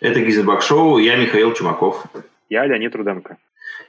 [0.00, 2.04] Это Гизенбак Шоу, я Михаил Чумаков.
[2.48, 3.36] Я Леонид Руденко.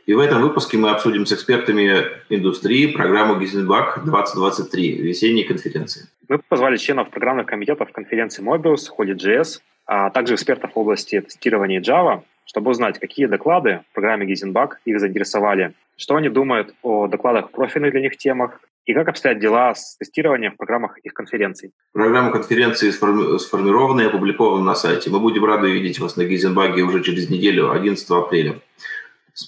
[0.06, 6.08] И в этом выпуске мы обсудим с экспертами индустрии программу Гизенбак 2023, весенней конференции.
[6.28, 12.24] Мы позвали членов программных комитетов конференции Mobius, Holy.js, а также экспертов в области тестирования Java,
[12.50, 17.52] чтобы узнать, какие доклады в программе Гизенбак их заинтересовали, что они думают о докладах в
[17.52, 21.72] профильных для них темах, и как обстоят дела с тестированием в программах их конференций?
[21.94, 25.12] Программа конференции сформирована и опубликована на сайте.
[25.12, 28.56] Мы будем рады видеть вас на Гизенбаге уже через неделю, 11 апреля.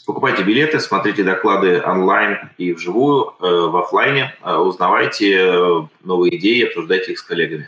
[0.05, 6.67] Покупайте билеты, смотрите доклады онлайн и вживую, э, в офлайне, э, узнавайте э, новые идеи,
[6.67, 7.67] обсуждайте их с коллегами.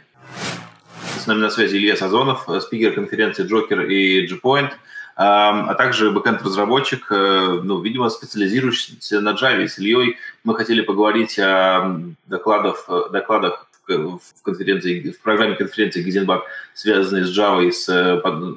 [1.18, 4.70] С нами на связи Илья Сазонов, спикер конференции Джокер и G-Point–
[5.16, 9.68] а также бэкэнд-разработчик, э, ну, видимо, специализирующийся на Java.
[9.68, 16.44] С Ильей мы хотели поговорить о докладах, э, докладах в конференции, в программе конференции Гизенбак,
[16.74, 17.86] связанной с Java и с,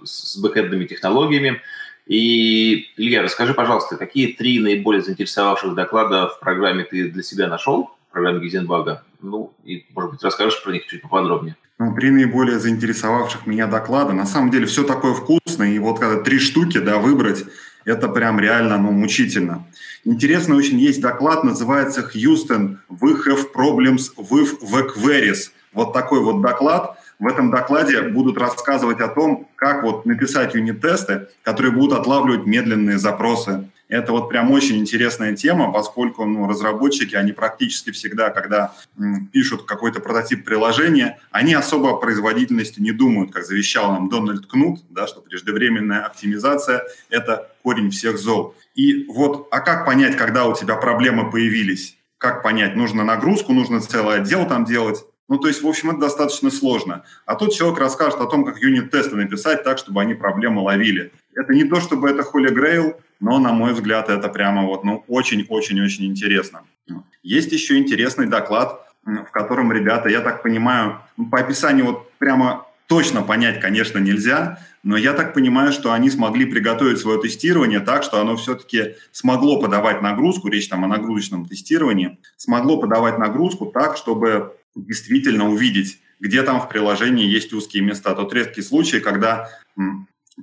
[0.05, 1.61] с бэкэндными технологиями.
[2.07, 7.91] И, Илья, расскажи, пожалуйста, какие три наиболее заинтересовавших доклада в программе ты для себя нашел,
[8.09, 9.03] в программе Гизенбага?
[9.21, 11.57] Ну, и, может быть, расскажешь про них чуть поподробнее.
[11.79, 14.15] Ну, три наиболее заинтересовавших меня доклада.
[14.15, 17.45] На самом деле все такое вкусное, и вот когда три штуки да, выбрать,
[17.85, 19.67] это прям реально ну, мучительно.
[20.05, 25.51] Интересно очень есть доклад, называется «Houston, we have problems with the queries».
[25.75, 26.97] Вот такой вот доклад.
[27.19, 32.99] В этом докладе будут рассказывать о том, как вот написать юнит-тесты, которые будут отлавливать медленные
[32.99, 38.75] запросы это вот прям очень интересная тема, поскольку ну, разработчики, они практически всегда, когда
[39.33, 44.81] пишут какой-то прототип приложения, они особо о производительности не думают, как завещал нам Дональд Кнут,
[44.91, 48.55] да, что преждевременная оптимизация– это корень всех зол.
[48.75, 51.97] И вот, а как понять, когда у тебя проблемы появились?
[52.19, 52.77] Как понять?
[52.77, 55.05] Нужно нагрузку, нужно целый отдел там делать.
[55.29, 57.05] Ну, то есть, в общем, это достаточно сложно.
[57.25, 61.13] А тут человек расскажет о том, как юнит-тесты написать так, чтобы они проблемы ловили.
[61.35, 65.05] Это не то, чтобы это Holy Grail, но, на мой взгляд, это прямо вот, ну,
[65.09, 66.63] очень-очень-очень интересно.
[67.23, 72.67] Есть еще интересный доклад, в котором ребята, я так понимаю, ну, по описанию вот прямо
[72.87, 78.05] точно понять, конечно, нельзя, но я так понимаю, что они смогли приготовить свое тестирование так,
[78.05, 83.97] что оно все-таки смогло подавать нагрузку, речь там о нагрузочном тестировании, смогло подавать нагрузку так,
[83.97, 88.15] чтобы действительно увидеть, где там в приложении есть узкие места.
[88.15, 89.51] Тот редкий случай, когда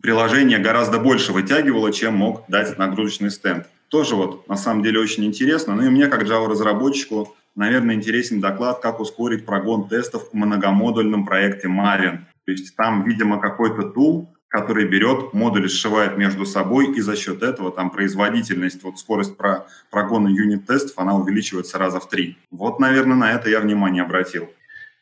[0.01, 3.67] приложение гораздо больше вытягивало, чем мог дать нагрузочный стенд.
[3.89, 5.75] Тоже вот на самом деле очень интересно.
[5.75, 11.67] Ну и мне, как Java-разработчику, наверное, интересен доклад, как ускорить прогон тестов в многомодульном проекте
[11.67, 12.19] Maven.
[12.45, 17.41] То есть там, видимо, какой-то тул, который берет, модули сшивает между собой, и за счет
[17.41, 22.37] этого там производительность, вот скорость про, прогона юнит-тестов, она увеличивается раза в три.
[22.51, 24.49] Вот, наверное, на это я внимание обратил.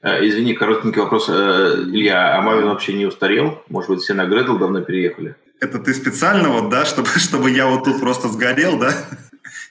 [0.01, 1.29] Э, извини, коротенький вопрос.
[1.29, 3.63] Э, Илья, а Мавин вообще не устарел?
[3.69, 5.35] Может быть, все на Гредл давно переехали?
[5.59, 8.93] Это ты специально вот, да, чтобы, чтобы я вот тут просто сгорел, да?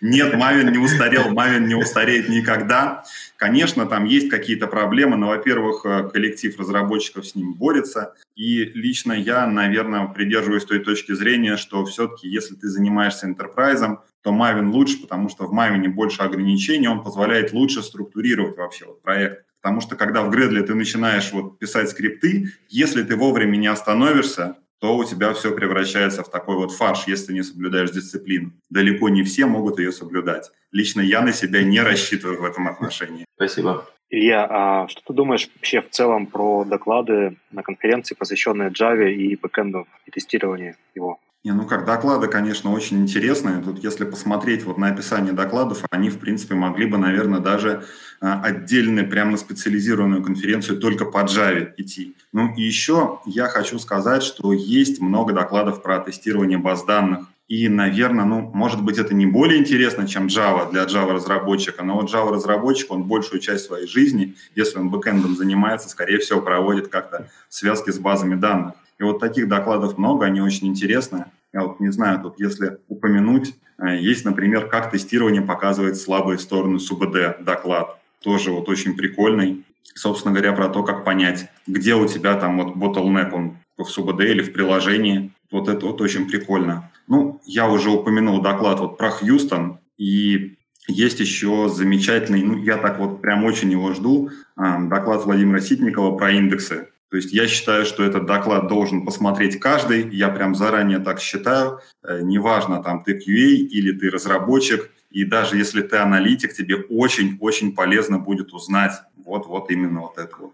[0.01, 3.03] Нет, Мавин не устарел, Мавин не устареет никогда.
[3.37, 8.15] Конечно, там есть какие-то проблемы, но, во-первых, э, коллектив разработчиков с ним борется.
[8.37, 14.31] И лично я, наверное, придерживаюсь той точки зрения, что все-таки, если ты занимаешься enterprise, то
[14.31, 19.45] Maven лучше, потому что в Maven больше ограничений, он позволяет лучше структурировать вообще вот проект.
[19.62, 24.56] Потому что когда в Gradle ты начинаешь вот писать скрипты, если ты вовремя не остановишься,
[24.81, 28.53] то у тебя все превращается в такой вот фарш, если не соблюдаешь дисциплину.
[28.70, 30.50] Далеко не все могут ее соблюдать.
[30.72, 33.26] Лично я на себя не рассчитываю в этом отношении.
[33.37, 33.87] Спасибо.
[34.09, 39.37] Илья, а что ты думаешь вообще в целом про доклады на конференции, посвященные Java и
[39.37, 41.20] бэкэнду и тестированию его?
[41.43, 43.62] Не, ну как, доклады, конечно, очень интересные.
[43.62, 47.83] Тут, если посмотреть вот на описание докладов, они, в принципе, могли бы, наверное, даже
[48.21, 52.15] а, отдельно, прямо на специализированную конференцию только по Java идти.
[52.34, 57.27] Ну и еще я хочу сказать, что есть много докладов про тестирование баз данных.
[57.49, 62.12] И, наверное, ну, может быть, это не более интересно, чем Java для Java-разработчика, но вот
[62.12, 67.91] Java-разработчик, он большую часть своей жизни, если он бэкэндом занимается, скорее всего, проводит как-то связки
[67.91, 68.75] с базами данных.
[69.00, 71.25] И вот таких докладов много, они очень интересные.
[71.52, 76.79] Я вот не знаю, тут если упомянуть, э, есть, например, как тестирование показывает слабые стороны
[76.79, 77.99] СУБД доклад.
[78.23, 79.64] Тоже вот очень прикольный.
[79.82, 84.20] Собственно говоря, про то, как понять, где у тебя там вот bottleneck, он в СУБД
[84.20, 85.32] или в приложении.
[85.50, 86.93] Вот это вот очень прикольно.
[87.08, 90.56] Ну, я уже упомянул доклад вот про Хьюстон, и
[90.87, 96.17] есть еще замечательный, ну, я так вот прям очень его жду, э, доклад Владимира Ситникова
[96.17, 96.89] про индексы.
[97.11, 100.09] То есть я считаю, что этот доклад должен посмотреть каждый.
[100.15, 101.81] Я прям заранее так считаю.
[102.05, 104.91] Э, неважно, там ты QA или ты разработчик.
[105.11, 110.37] И даже если ты аналитик, тебе очень-очень полезно будет узнать вот, вот именно вот это
[110.39, 110.53] вот.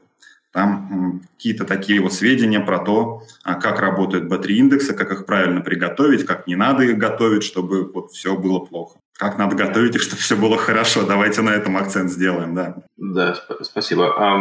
[0.50, 5.61] Там какие-то такие вот сведения про то, а, как работают B3 индексы, как их правильно
[5.61, 8.99] приготовить, как не надо их готовить, чтобы вот все было плохо.
[9.18, 11.02] Как надо готовить их, чтобы все было хорошо.
[11.02, 12.76] Давайте на этом акцент сделаем, да.
[12.98, 14.14] Да, сп- спасибо.
[14.18, 14.38] А,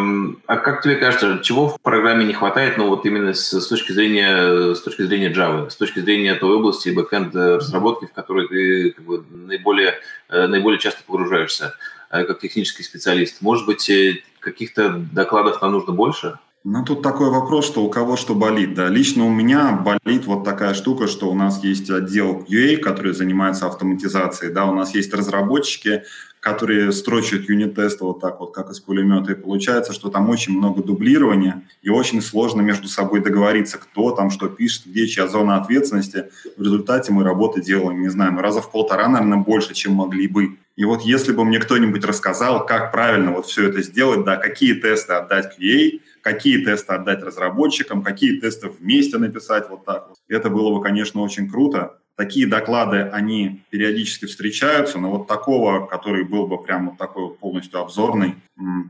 [0.47, 3.93] а как тебе кажется, чего в программе не хватает, ну вот именно с, с точки
[3.93, 8.91] зрения с точки зрения Java, с точки зрения той области бэкэнд разработки, в которой ты
[8.91, 9.95] как бы, наиболее
[10.27, 11.73] э, наиболее часто погружаешься
[12.11, 13.41] э, как технический специалист?
[13.41, 16.37] Может быть, э, каких-то докладов нам нужно больше?
[16.67, 18.73] Ну, тут такой вопрос, что у кого что болит.
[18.73, 18.89] Да.
[18.89, 23.67] Лично у меня болит вот такая штука, что у нас есть отдел QA, который занимается
[23.67, 24.51] автоматизацией.
[24.51, 26.01] Да, у нас есть разработчики,
[26.39, 29.33] которые строчат юнит-тесты вот так вот, как из пулемета.
[29.33, 34.31] И получается, что там очень много дублирования, и очень сложно между собой договориться, кто там
[34.31, 36.31] что пишет, где чья зона ответственности.
[36.57, 40.57] В результате мы работы делаем, не знаю, раза в полтора, наверное, больше, чем могли бы.
[40.75, 44.73] И вот если бы мне кто-нибудь рассказал, как правильно вот все это сделать, да, какие
[44.73, 50.17] тесты отдать QA, какие тесты отдать разработчикам, какие тесты вместе написать вот так вот.
[50.27, 51.99] Это было бы, конечно, очень круто.
[52.15, 57.79] Такие доклады, они периодически встречаются, но вот такого, который был бы прям вот такой полностью
[57.79, 58.35] обзорный,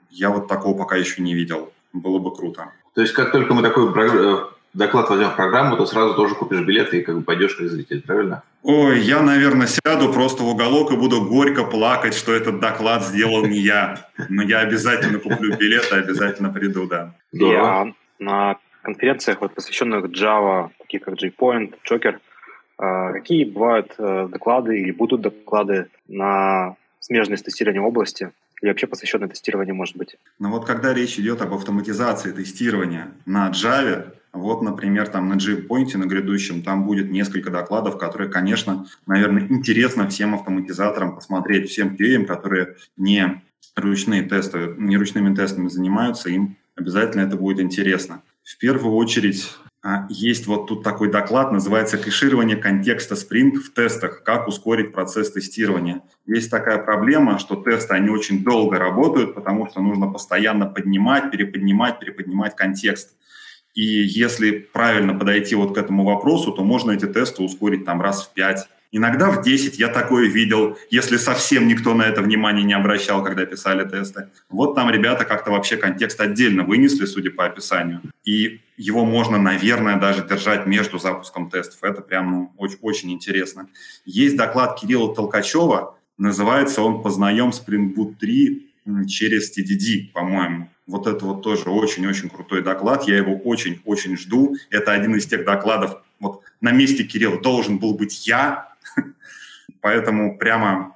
[0.09, 1.73] я вот такого пока еще не видел.
[1.91, 2.71] Было бы круто.
[2.93, 4.37] То есть как только мы такой э,
[4.75, 8.01] доклад возьмем в программу, то сразу тоже купишь билеты и как бы пойдешь как зритель,
[8.01, 8.43] правильно?
[8.61, 13.45] Ой, я, наверное, сяду просто в уголок и буду горько плакать, что этот доклад сделал
[13.45, 14.07] не я.
[14.29, 17.13] Но я обязательно куплю билеты, обязательно приду, да.
[17.31, 22.17] Я на конференциях, вот, посвященных Java, таких как JPoint, Joker,
[22.77, 28.31] а, какие бывают э, доклады или будут доклады на смежное тестирование области?
[28.61, 30.17] Или вообще посвященное тестированию, может быть?
[30.39, 35.97] Ну вот когда речь идет об автоматизации тестирования на Java, вот, например, там на JPoint,
[35.97, 42.25] на грядущем, там будет несколько докладов, которые, конечно, наверное, интересно всем автоматизаторам посмотреть, всем QA,
[42.25, 43.41] которые не
[43.75, 48.21] ручные тесты, не ручными тестами занимаются, им обязательно это будет интересно.
[48.43, 49.49] В первую очередь
[49.87, 54.23] а, есть вот тут такой доклад, называется «Кэширование контекста Spring в тестах.
[54.23, 56.01] Как ускорить процесс тестирования».
[56.25, 61.99] Есть такая проблема, что тесты, они очень долго работают, потому что нужно постоянно поднимать, переподнимать,
[61.99, 63.15] переподнимать контекст.
[63.75, 68.25] И если правильно подойти вот к этому вопросу, то можно эти тесты ускорить там раз
[68.25, 68.67] в пять.
[68.91, 73.45] Иногда в 10 я такое видел, если совсем никто на это внимание не обращал, когда
[73.45, 74.29] писали тесты.
[74.49, 78.01] Вот там ребята как-то вообще контекст отдельно вынесли, судя по описанию.
[78.23, 81.83] И его можно, наверное, даже держать между запуском тестов.
[81.83, 83.67] Это прям ну, очень, очень интересно.
[84.05, 90.69] Есть доклад Кирилла Толкачева, называется он «Познаем Spring Boot 3 через TDD», по-моему.
[90.87, 93.07] Вот это вот тоже очень-очень крутой доклад.
[93.07, 94.55] Я его очень-очень жду.
[94.69, 98.73] Это один из тех докладов, вот на месте Кирилла должен был быть я.
[99.81, 100.95] Поэтому прямо,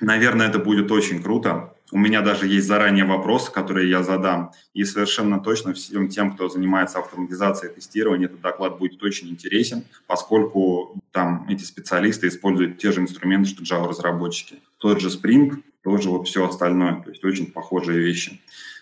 [0.00, 1.74] наверное, это будет очень круто.
[1.90, 4.52] У меня даже есть заранее вопросы, которые я задам.
[4.74, 11.00] И совершенно точно всем тем, кто занимается автоматизацией тестирования, этот доклад будет очень интересен, поскольку
[11.12, 14.56] там эти специалисты используют те же инструменты, что Java-разработчики.
[14.76, 17.02] Тот же Spring, тоже вот все остальное.
[17.02, 18.38] То есть очень похожие вещи.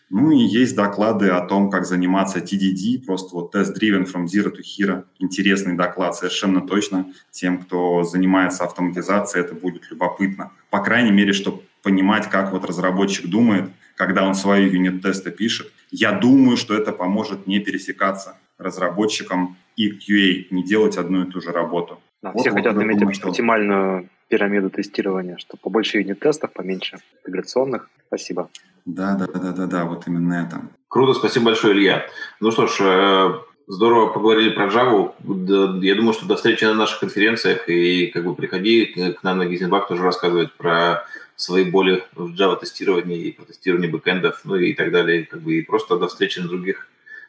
[0.08, 4.60] Ну и есть доклады о том, как заниматься TDD, просто вот Test-Driven from Zero to
[4.62, 5.04] Hero.
[5.18, 7.06] Интересный доклад, совершенно точно.
[7.30, 10.52] Тем, кто занимается автоматизацией, это будет любопытно.
[10.70, 15.72] По крайней мере, чтобы понимать, как вот разработчик думает, когда он свои юнит-тесты пишет.
[15.90, 21.40] Я думаю, что это поможет не пересекаться разработчикам и QA, не делать одну и ту
[21.40, 22.00] же работу.
[22.22, 27.88] Да, вот, все вот, хотят иметь думаю, оптимальную пирамиду тестирования, что побольше юнит-тестов, поменьше интеграционных.
[28.08, 28.48] Спасибо.
[28.86, 30.62] Да, да, да, да, да, вот именно это.
[30.88, 32.06] Круто, спасибо большое, Илья.
[32.40, 33.34] Ну что ж, э,
[33.66, 35.12] здорово поговорили про Java.
[35.82, 39.46] Я думаю, что до встречи на наших конференциях и как бы приходи к нам на
[39.46, 44.72] Гизенбах тоже рассказывать про свои боли в Java тестировании и про тестирование бэкэндов, ну и
[44.72, 45.26] так далее.
[45.26, 46.88] Как бы, и просто до встречи на других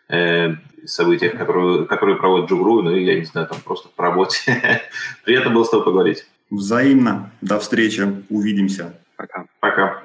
[0.10, 0.54] э,
[0.86, 4.84] событиях, которые, которые проводит Джугру, ну и я не знаю, там просто по работе.
[5.26, 6.28] Приятно было с тобой поговорить.
[6.52, 7.32] Взаимно.
[7.42, 8.24] До встречи.
[8.30, 8.94] Увидимся.
[9.18, 9.46] Пока.
[9.60, 10.04] Пока.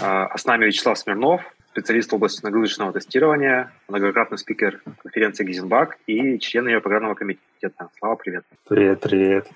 [0.00, 6.38] А с нами Вячеслав Смирнов, специалист в области нагрузочного тестирования, многократный спикер конференции Гизенбак и
[6.38, 7.88] член ее программного комитета.
[7.98, 8.44] Слава, привет.
[8.68, 9.48] Привет, привет.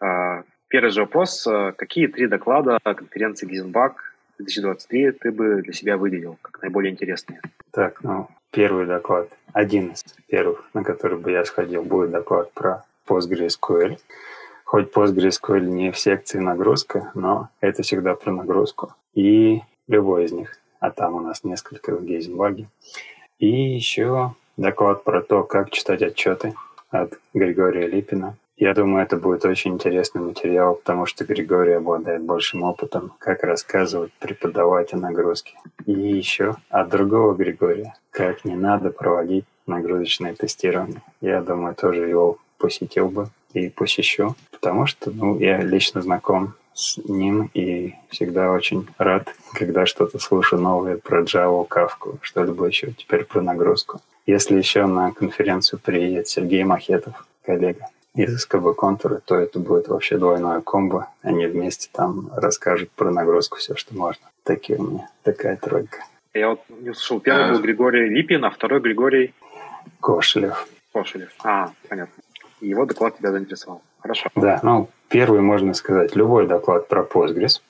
[0.00, 1.46] А, первый же вопрос.
[1.76, 7.40] Какие три доклада конференции Гизенбак 2023 ты бы для себя выделил как наиболее интересные?
[7.72, 12.84] Так, ну, первый доклад, один из первых, на который бы я сходил, будет доклад про
[13.08, 13.98] PostgreSQL.
[14.74, 20.58] Хоть PostgreSQL не в секции нагрузка, но это всегда про нагрузку и любой из них.
[20.80, 22.66] А там у нас несколько в Гейзенбаге.
[23.38, 26.56] И еще доклад про то, как читать отчеты
[26.90, 28.34] от Григория Липина.
[28.56, 34.12] Я думаю, это будет очень интересный материал, потому что Григорий обладает большим опытом, как рассказывать,
[34.14, 35.52] преподавать о нагрузке.
[35.86, 41.00] И еще от другого Григория, как не надо проводить нагрузочное тестирование.
[41.20, 46.98] Я думаю, тоже его посетил бы и посещу, потому что ну, я лично знаком с
[46.98, 53.24] ним и всегда очень рад, когда что-то слышу новое про Java, Kafka, что-либо еще теперь
[53.24, 54.00] про нагрузку.
[54.26, 60.18] Если еще на конференцию приедет Сергей Махетов, коллега, из СКБ контура, то это будет вообще
[60.18, 61.08] двойное комбо.
[61.22, 64.24] Они вместе там расскажут про нагрузку все, что можно.
[64.44, 65.98] Такие у меня, такая тройка.
[66.32, 67.20] Я вот не услышал.
[67.20, 69.34] Первый был Григорий Липин, а второй Григорий...
[70.00, 70.66] Кошелев.
[70.92, 71.30] Кошелев.
[71.42, 72.23] А, понятно.
[72.64, 73.82] Его доклад тебя заинтересовал.
[74.00, 74.30] Хорошо.
[74.34, 77.60] Да, ну, первый, можно сказать, любой доклад про Postgres.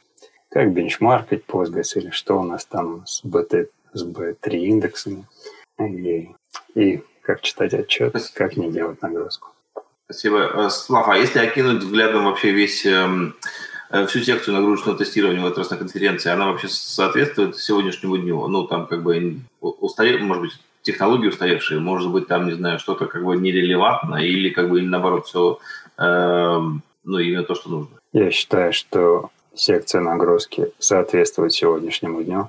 [0.51, 5.25] Как бенчмаркать Postgres или что у нас там с, BT, с B3 индексами.
[5.81, 6.31] И,
[6.75, 9.49] и как читать отчет, как не делать нагрузку.
[10.05, 10.67] Спасибо.
[10.67, 13.35] Э, Слава, а если окинуть взглядом вообще весь эм,
[13.91, 18.47] э, всю секцию нагрузочного тестирования в этот раз на конференции, она вообще соответствует сегодняшнему дню?
[18.47, 23.07] Ну, там как бы устарев, может быть, технологии устаревшие, может быть, там, не знаю, что-то
[23.07, 25.59] как бы нерелевантно или как бы наоборот все,
[25.99, 26.61] э,
[27.05, 27.97] ну, именно то, что нужно?
[28.13, 32.49] Я считаю, что секция нагрузки соответствует сегодняшнему дню,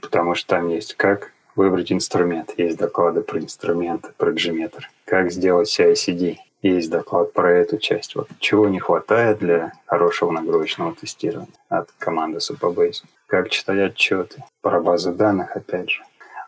[0.00, 5.68] потому что там есть как выбрать инструмент, есть доклады про инструменты, про Gmeter, как сделать
[5.68, 8.14] CI-CD, есть доклад про эту часть.
[8.14, 13.02] Вот чего не хватает для хорошего нагрузочного тестирования от команды Superbase.
[13.26, 16.02] Как читать отчеты про базы данных, опять же.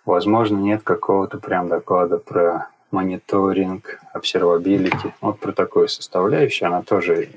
[0.06, 5.12] Возможно, нет какого-то прям доклада про мониторинг, observability.
[5.20, 7.30] Вот про такую составляющую, она тоже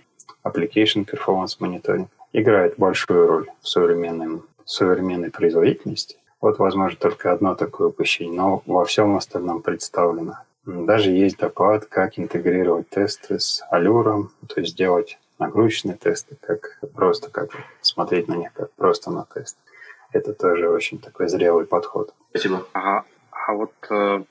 [0.46, 6.18] application performance monitoring играет большую роль в современной, в современной производительности.
[6.40, 12.20] Вот, возможно, только одно такое упущение, но во всем остальном представлено даже есть доклад, как
[12.20, 17.50] интегрировать тесты с алюром, то есть делать нагрузочные тесты, как просто как
[17.82, 19.58] смотреть на них как просто на тест.
[20.12, 22.14] Это тоже очень такой зрелый подход.
[22.30, 22.66] Спасибо.
[22.74, 23.06] Ага.
[23.32, 24.24] А вот, э,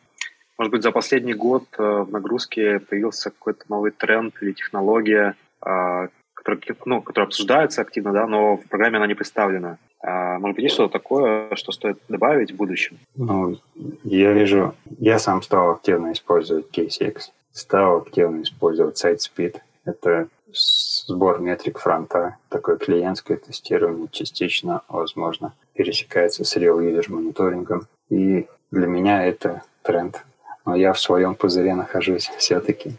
[0.59, 6.09] может быть, за последний год э, в нагрузке появился какой-то новый тренд или технология, э,
[6.35, 9.79] которая, ну, которая обсуждается активно, да, но в программе она не представлена.
[10.01, 12.99] А, может быть, есть что-то такое, что стоит добавить в будущем?
[13.17, 13.57] Ну,
[14.05, 19.57] я вижу, я сам стал активно использовать KCX, стал активно использовать SiteSpeed.
[19.85, 27.87] Это сбор метрик фронта, такое клиентское тестирование частично, возможно, пересекается с Real User мониторингом.
[28.11, 30.23] И для меня это тренд.
[30.64, 32.93] Но я в своем пузыре нахожусь все-таки.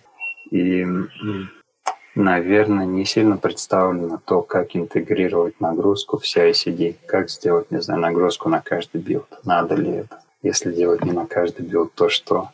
[0.51, 0.85] И
[2.15, 8.49] наверное, не сильно представлено то, как интегрировать нагрузку в CI-CD, как сделать, не знаю, нагрузку
[8.49, 10.19] на каждый билд, надо ли это.
[10.41, 12.49] Если делать не на каждый билд, то что?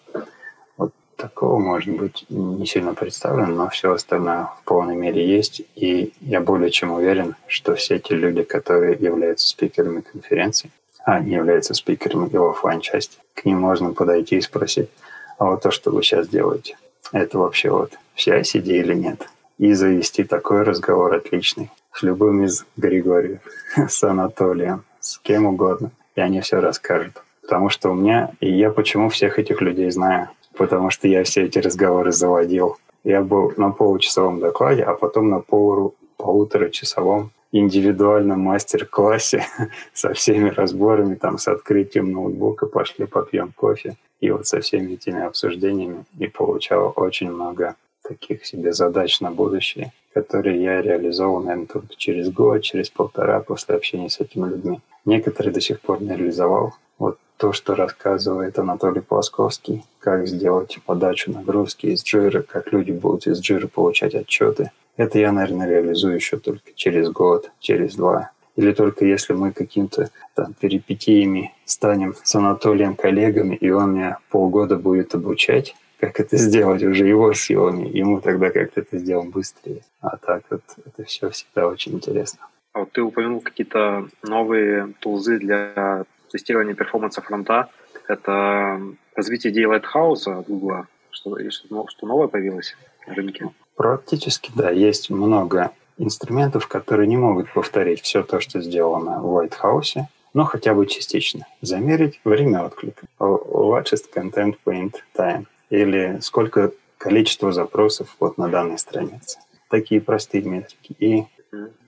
[1.15, 6.41] Такого, может быть, не сильно представлено, но все остальное в полной мере есть, и я
[6.41, 10.71] более чем уверен, что все те люди, которые являются спикерами конференции,
[11.05, 14.89] а не являются спикерами его офлайн части, к ним можно подойти и спросить,
[15.37, 16.77] а вот то, что вы сейчас делаете,
[17.11, 19.29] это вообще вот в CI-CD или нет?
[19.57, 23.39] и завести такой разговор отличный с любым из Григориев,
[23.89, 25.91] с Анатолием, с кем угодно.
[26.15, 27.21] И они все расскажут.
[27.41, 28.31] Потому что у меня...
[28.39, 30.29] И я почему всех этих людей знаю?
[30.57, 32.77] Потому что я все эти разговоры заводил.
[33.03, 39.45] Я был на получасовом докладе, а потом на полу, полуторачасовом индивидуальном мастер-классе
[39.93, 43.95] со всеми разборами, там, с открытием ноутбука, пошли попьем кофе.
[44.19, 49.91] И вот со всеми этими обсуждениями и получал очень много таких себе задач на будущее,
[50.13, 54.79] которые я реализовал, наверное, только через год, через полтора после общения с этими людьми.
[55.05, 56.73] Некоторые до сих пор не реализовал.
[56.97, 63.27] Вот то, что рассказывает Анатолий Плосковский, как сделать подачу нагрузки из джира, как люди будут
[63.27, 64.71] из джира получать отчеты.
[64.97, 68.31] Это я, наверное, реализую еще только через год, через два.
[68.55, 74.77] Или только если мы каким-то там перипетиями станем с Анатолием коллегами, и он меня полгода
[74.77, 77.87] будет обучать, как это сделать уже его силами.
[77.87, 79.81] Ему тогда как-то это сделать быстрее.
[79.99, 82.39] А так вот это все всегда очень интересно.
[82.73, 87.69] А вот ты упомянул какие-то новые тулзы для тестирования перформанса фронта.
[88.07, 88.81] Это
[89.15, 90.85] развитие идеи Lighthouse от Google.
[91.11, 92.75] Что, что, что новое появилось
[93.07, 93.49] на рынке?
[93.77, 94.69] Практически, да.
[94.69, 100.73] Есть много инструментов, которые не могут повторить все то, что сделано в Lighthouse, но хотя
[100.73, 101.47] бы частично.
[101.61, 103.07] Замерить время отклика.
[103.19, 109.39] Largest content point time или сколько количество запросов вот на данной странице.
[109.69, 110.95] Такие простые метрики.
[110.99, 111.25] И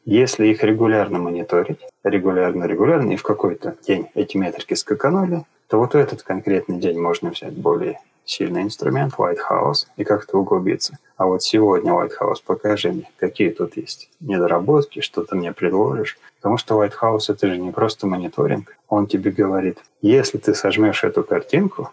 [0.05, 5.97] если их регулярно мониторить, регулярно-регулярно, и в какой-то день эти метрики скаканули, то вот в
[5.97, 10.97] этот конкретный день можно взять более сильный инструмент, White House, и как-то углубиться.
[11.15, 16.17] А вот сегодня White House, покажи мне, какие тут есть недоработки, что ты мне предложишь.
[16.37, 18.75] Потому что White House— это же не просто мониторинг.
[18.89, 21.91] Он тебе говорит, если ты сожмешь эту картинку,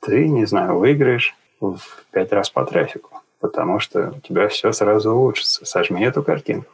[0.00, 1.80] ты, не знаю, выиграешь в
[2.10, 5.64] пять раз по трафику, потому что у тебя все сразу улучшится.
[5.64, 6.70] Сожми эту картинку.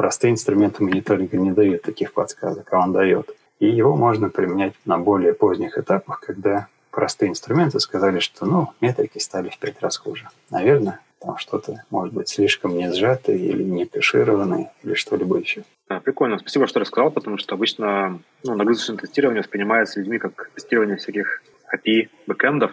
[0.00, 3.36] Простые инструменты мониторинга не дают таких подсказок, а он дает.
[3.58, 9.18] И его можно применять на более поздних этапах, когда простые инструменты сказали, что ну, метрики
[9.18, 10.30] стали в пять раз хуже.
[10.50, 15.64] Наверное, там что-то может быть слишком не сжатое или не кэшированное или что-либо еще.
[15.90, 16.38] Да, прикольно.
[16.38, 21.42] Спасибо, что рассказал, потому что обычно ну, нагрузочное тестирование воспринимается людьми как тестирование всяких
[21.74, 22.70] API бэкэндов,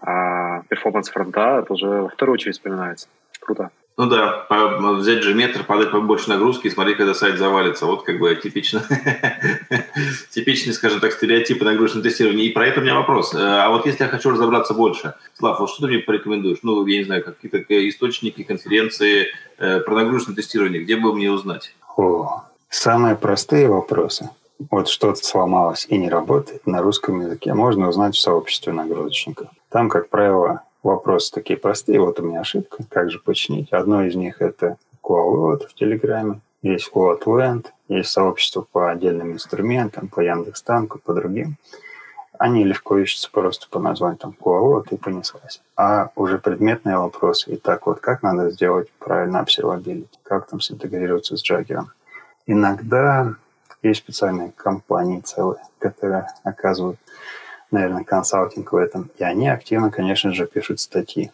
[0.00, 3.08] а перформанс фронта это уже во вторую очередь вспоминается.
[3.38, 3.70] Круто.
[3.96, 4.46] Ну да,
[4.98, 7.86] взять же метр, подать побольше нагрузки и смотреть, когда сайт завалится.
[7.86, 8.82] Вот как бы типично,
[10.30, 12.44] типичный, скажем так, стереотипы нагрузочного тестирования.
[12.44, 13.32] И про это у меня вопрос.
[13.34, 16.58] Э, а вот если я хочу разобраться больше, Слав, вот что ты мне порекомендуешь?
[16.62, 17.58] Ну, я не знаю, какие-то
[17.88, 21.72] источники, конференции э, про нагрузочное тестирование, где бы мне узнать?
[21.96, 24.28] О, самые простые вопросы.
[24.70, 29.48] Вот что-то сломалось и не работает на русском языке, можно узнать в сообществе нагрузочников.
[29.68, 31.98] Там, как правило, Вопросы такие простые.
[31.98, 32.84] Вот у меня ошибка.
[32.90, 33.72] Как же починить?
[33.72, 36.40] Одно из них это QAWOD в Телеграме.
[36.60, 41.56] Есть QAWOD есть сообщество по отдельным инструментам, по Яндекс.Танку, по другим.
[42.38, 45.62] Они легко ищутся просто по названию там QAWOD и понеслась.
[45.74, 47.54] А уже предметные вопросы.
[47.54, 50.08] Итак, вот как надо сделать правильно observability?
[50.22, 51.92] Как там синтегрироваться с Джаггером?
[52.46, 53.34] Иногда
[53.82, 56.98] есть специальные компании целые, которые оказывают
[57.70, 59.10] наверное, консалтинг в этом.
[59.18, 61.30] И они активно, конечно же, пишут статьи.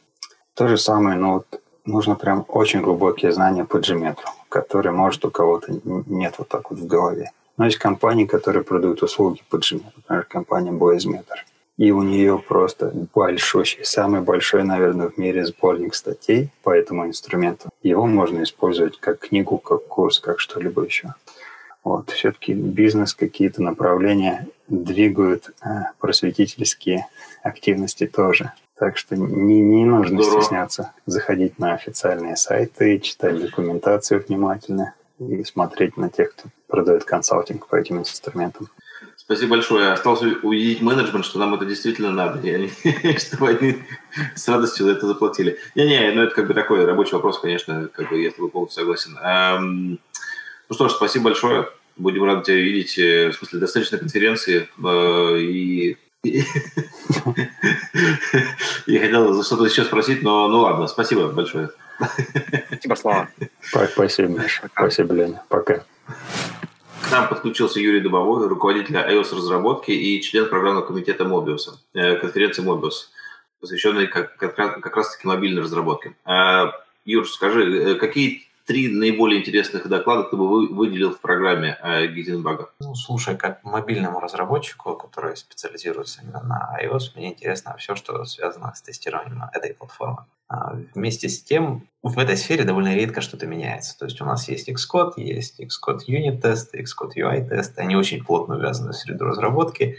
[0.55, 5.31] То же самое, но вот нужно прям очень глубокие знания по Gmetrу, которые, может, у
[5.31, 7.31] кого-то нет вот так вот в голове.
[7.57, 11.45] Но есть компании, которые продают услуги по Gmetrу, например, компания BoysMeter.
[11.77, 17.71] И у нее просто большущий, самый большой, наверное, в мире сборник статей по этому инструменту.
[17.83, 21.15] Его можно использовать как книгу, как курс, как что-либо еще.
[21.83, 25.67] Вот, все-таки бизнес, какие-то направления двигают э,
[25.99, 27.07] просветительские
[27.43, 28.53] активности тоже.
[28.79, 30.43] Так что не, не нужно Здорово.
[30.43, 37.67] стесняться заходить на официальные сайты, читать документацию внимательно и смотреть на тех, кто продает консалтинг
[37.67, 38.69] по этим инструментам.
[39.17, 39.93] Спасибо большое.
[39.93, 42.71] Осталось увидеть менеджмент, что нам это действительно надо, и они,
[43.19, 43.79] чтобы они
[44.35, 45.59] с радостью за это заплатили.
[45.75, 48.83] Не-не, ну это как бы такой рабочий вопрос, конечно, как бы я с тобой полностью
[48.83, 49.99] согласен.
[50.71, 51.69] Ну что ж, спасибо большое.
[51.97, 52.97] Будем рады тебя видеть.
[52.97, 54.69] Э, в смысле, достаточно конференции.
[54.83, 55.99] Э, и
[58.87, 61.71] я хотел за что-то еще спросить, но ну ладно, спасибо большое.
[62.69, 63.29] Спасибо, Слава.
[63.63, 64.71] Спасибо, Миша.
[64.73, 65.43] Спасибо, Леня.
[65.49, 65.83] Пока.
[67.03, 71.63] К нам подключился Юрий Дубовой, руководитель iOS-разработки и член программного комитета Mobius,
[71.95, 73.09] э, конференции Mobius,
[73.61, 76.15] посвященной как, как, как раз-таки мобильной разработке.
[77.05, 82.71] Юр, скажи, какие три наиболее интересных доклада ты бы выделил в программе э, Гизенбага?
[82.79, 88.73] Ну, слушай, как мобильному разработчику, который специализируется именно на iOS, мне интересно все, что связано
[88.73, 90.25] с тестированием этой платформы.
[90.49, 93.99] А вместе с тем, в этой сфере довольно редко что-то меняется.
[93.99, 97.77] То есть у нас есть Xcode, есть Xcode Unit тест, Xcode UI тест.
[97.77, 99.97] Они очень плотно увязаны в среду разработки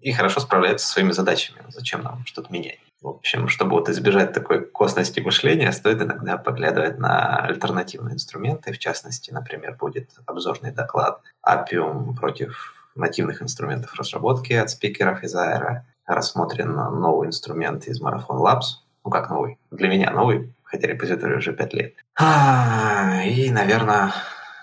[0.00, 1.58] и хорошо справляются со своими задачами.
[1.68, 2.78] Зачем нам что-то менять?
[3.02, 8.72] В общем, чтобы вот избежать такой косности мышления, стоит иногда поглядывать на альтернативные инструменты.
[8.72, 15.82] В частности, например, будет обзорный доклад Appium против нативных инструментов разработки от спикеров из Aero.
[16.06, 18.80] Рассмотрен новый инструмент из Marathon Labs.
[19.04, 19.58] Ну, как новый?
[19.70, 21.94] Для меня новый, хотя репозиторий уже 5 лет.
[22.18, 24.12] А, и, наверное,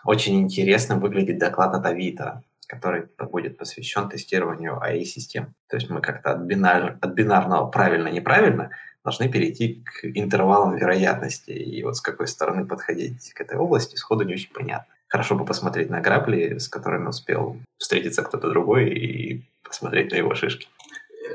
[0.03, 2.41] очень интересно выглядит доклад от Авито
[2.73, 5.53] который будет посвящен тестированию AI-систем.
[5.69, 8.71] То есть мы как-то от, бинар, от бинарного правильно-неправильно
[9.03, 11.51] должны перейти к интервалам вероятности.
[11.51, 14.93] И вот с какой стороны подходить к этой области сходу не очень понятно.
[15.07, 20.33] Хорошо бы посмотреть на грабли, с которыми успел встретиться кто-то другой, и посмотреть на его
[20.33, 20.67] шишки.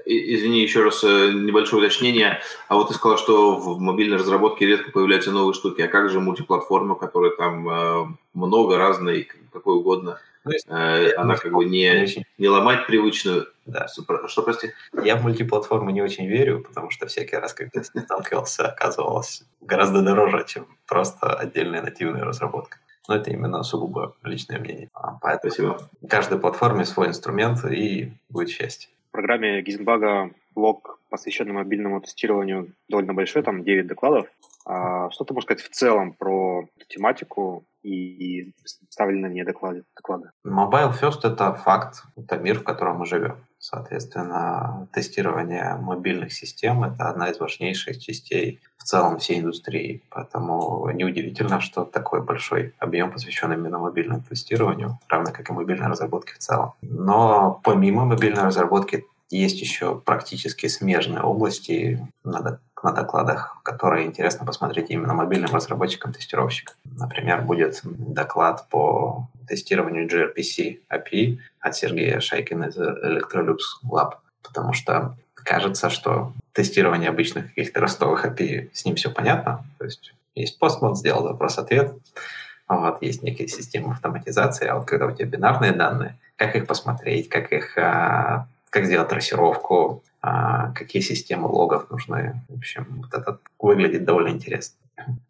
[0.05, 2.40] Извини, еще раз э, небольшое уточнение.
[2.68, 5.83] А вот ты сказал, что в мобильной разработке редко появляются новые штуки.
[5.83, 10.18] А как же мультиплатформа, которая там э, много разной, какой угодно?
[10.50, 12.06] Есть, э, она как бы не,
[12.38, 13.46] не ломать привычную.
[13.66, 13.87] Да.
[13.88, 14.72] Что, прости?
[15.02, 19.44] Я в мультиплатформы не очень верю, потому что всякий раз, когда с ней сталкивался, оказывалось
[19.61, 22.78] гораздо дороже, чем просто отдельная нативная разработка.
[23.08, 24.90] Но это именно сугубо личное мнение.
[24.92, 25.78] А, поэтому Спасибо.
[26.08, 28.90] каждой платформе свой инструмент, и будет счастье.
[29.08, 34.26] В программе Гизенбага блок, посвященный мобильному тестированию, довольно большой, там 9 докладов.
[34.66, 37.64] А что ты можешь сказать в целом про эту тематику?
[37.82, 38.52] И
[38.88, 39.84] ставили на ней доклады.
[39.96, 40.30] доклады.
[40.46, 43.36] Mobile First– это факт, это мир, в котором мы живем.
[43.58, 50.02] Соответственно, тестирование мобильных систем– это одна из важнейших частей в целом всей индустрии.
[50.10, 56.34] Поэтому неудивительно, что такой большой объем посвящен именно мобильному тестированию, равно как и мобильной разработке
[56.34, 56.74] в целом.
[56.82, 64.90] Но помимо мобильной разработки есть еще практически смежные области на, на докладах, которые интересно посмотреть
[64.90, 66.76] именно мобильным разработчикам-тестировщикам.
[66.84, 73.58] Например, будет доклад по тестированию gRPC API от Сергея Шайкина из Electrolux
[73.90, 79.64] Lab, потому что кажется, что тестирование обычных каких-то ростовых API, с ним все понятно.
[79.78, 81.94] То есть есть постмод, сделал запрос-ответ,
[82.68, 87.28] вот, есть некие системы автоматизации, а вот когда у тебя бинарные данные, как их посмотреть,
[87.28, 92.40] как их а, как сделать трассировку, а, какие системы логов нужны.
[92.48, 94.78] В общем, вот это выглядит довольно интересно.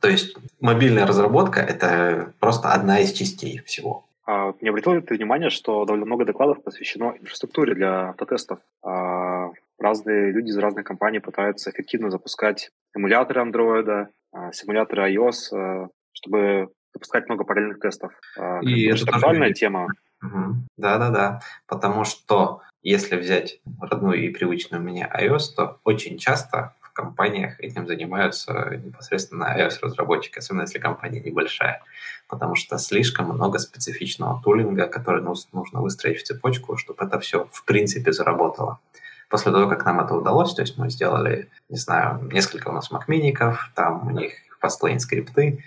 [0.00, 4.06] То есть мобильная разработка— это просто одна из частей всего.
[4.26, 8.60] А, не обратил ли ты внимание, что довольно много докладов посвящено инфраструктуре для автотестов?
[8.82, 14.08] А, разные люди из разных компаний пытаются эффективно запускать эмуляторы Android,
[14.52, 18.12] симуляторы iOS, чтобы запускать много параллельных тестов.
[18.62, 19.88] И это актуальная тема.
[20.76, 27.60] Да-да-да, потому что если взять родную и привычную мне iOS, то очень часто в компаниях
[27.60, 31.82] этим занимаются непосредственно iOS-разработчики, особенно если компания небольшая,
[32.28, 37.64] потому что слишком много специфичного тулинга, который нужно выстроить в цепочку, чтобы это все в
[37.64, 38.78] принципе заработало.
[39.28, 42.90] После того, как нам это удалось, то есть мы сделали, не знаю, несколько у нас
[42.90, 44.32] макмиников, там у них
[44.62, 45.62] fastlane скрипты,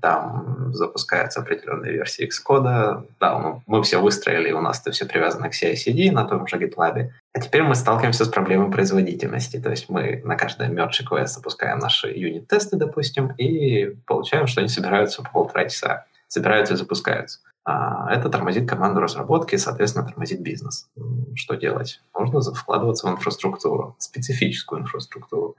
[0.00, 5.48] там запускаются определенные версии Xcode, да, ну, мы все выстроили, у нас это все привязано
[5.48, 7.10] к CI-CD на том же GitLab.
[7.32, 11.78] А теперь мы сталкиваемся с проблемой производительности, то есть мы на каждый merge request запускаем
[11.78, 17.40] наши юнит-тесты, допустим, и получаем, что они собираются по полтора часа, собираются и запускаются.
[17.66, 20.86] А это тормозит команду разработки соответственно, тормозит бизнес.
[21.34, 22.02] Что делать?
[22.12, 25.56] Можно вкладываться в инфраструктуру, специфическую инфраструктуру.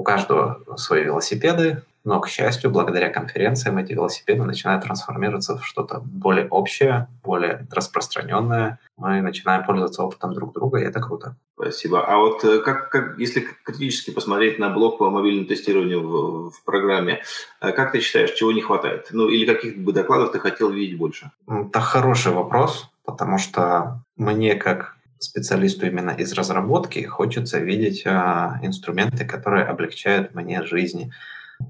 [0.00, 6.00] У каждого свои велосипеды, но, к счастью, благодаря конференциям эти велосипеды начинают трансформироваться в что-то
[6.02, 8.78] более общее, более распространенное.
[8.96, 11.36] Мы начинаем пользоваться опытом друг друга, и это круто.
[11.54, 12.02] Спасибо.
[12.06, 16.64] А вот э, как, как если критически посмотреть на блок по мобильному тестированию в, в
[16.64, 17.22] программе,
[17.60, 19.08] э, как ты считаешь, чего не хватает?
[19.10, 21.30] Ну, или каких бы докладов ты хотел видеть больше?
[21.46, 29.24] Это хороший вопрос, потому что мне, как специалисту именно из разработки, хочется видеть а, инструменты,
[29.24, 31.12] которые облегчают мне жизнь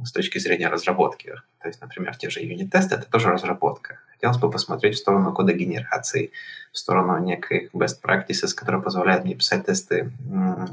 [0.05, 1.35] с точки зрения разработки.
[1.61, 3.99] То есть, например, те же юнит-тесты— это тоже разработка.
[4.13, 6.31] Хотелось бы посмотреть в сторону кода генерации,
[6.73, 10.13] в сторону неких best practices, которые позволяют мне писать тесты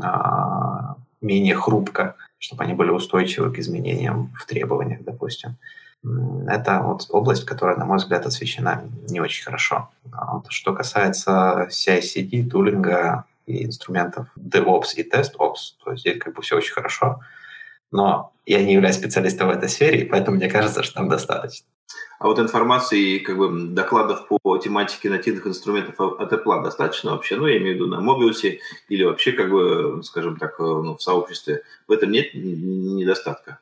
[0.01, 5.55] а, менее хрупко, чтобы они были устойчивы к изменениям в требованиях, допустим.
[6.47, 9.89] Это вот область, которая, на мой взгляд, освещена не очень хорошо.
[10.11, 16.41] А вот что касается CI-CD, тулинга и инструментов DevOps и TestOps, то здесь как бы
[16.41, 17.21] все очень хорошо
[17.91, 21.65] но я не являюсь специалистом в этой сфере, и поэтому мне кажется, что там достаточно.
[22.19, 27.35] А вот информации, как бы докладов по тематике нативных инструментов от Apple достаточно вообще?
[27.35, 28.57] Ну, я имею в виду на Mobius
[28.89, 31.63] или вообще, как бы, скажем так, ну, в сообществе.
[31.87, 33.59] В этом нет недостатка?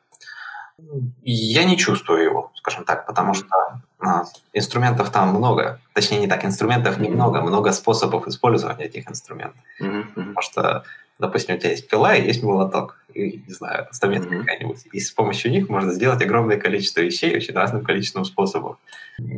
[1.22, 3.48] Я не чувствую его, скажем так, потому что
[3.98, 5.80] а, инструментов там много.
[5.94, 9.62] Точнее, не так, инструментов немного, много способов использования этих инструментов.
[9.80, 10.14] Mm-hmm.
[10.14, 10.84] Потому что
[11.18, 14.40] допустим, у тебя есть пила и есть молоток, и, не знаю, mm-hmm.
[14.40, 14.86] какая-нибудь.
[14.92, 18.76] И с помощью них можно сделать огромное количество вещей очень разным количеством способов.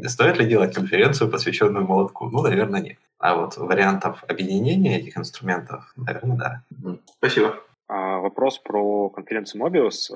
[0.06, 2.28] Стоит ли делать конференцию, посвященную молотку?
[2.28, 2.98] Ну, наверное, нет.
[3.18, 6.62] А вот вариантов объединения этих инструментов, наверное, да.
[6.72, 6.98] Mm-hmm.
[7.18, 7.56] Спасибо.
[7.88, 10.12] А, вопрос про конференцию Mobius.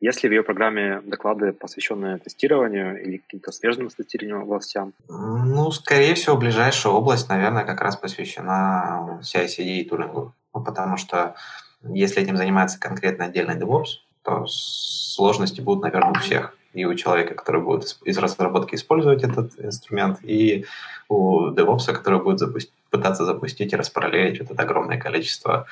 [0.00, 4.92] А, есть ли в ее программе доклады, посвященные тестированию или каким-то смежным с тестированием областям?
[5.08, 10.34] Ну, скорее всего, ближайшая область, наверное, как раз посвящена CI-CD и тулингу.
[10.54, 11.34] Ну, потому что
[11.82, 16.52] если этим занимается конкретно отдельный DevOps, то сложности будут, наверное, у всех.
[16.72, 20.66] И у человека, который будет из разработки использовать этот инструмент, и
[21.08, 25.66] у DevOps, который будет запусти- пытаться запустить и распараллелить вот это огромное количество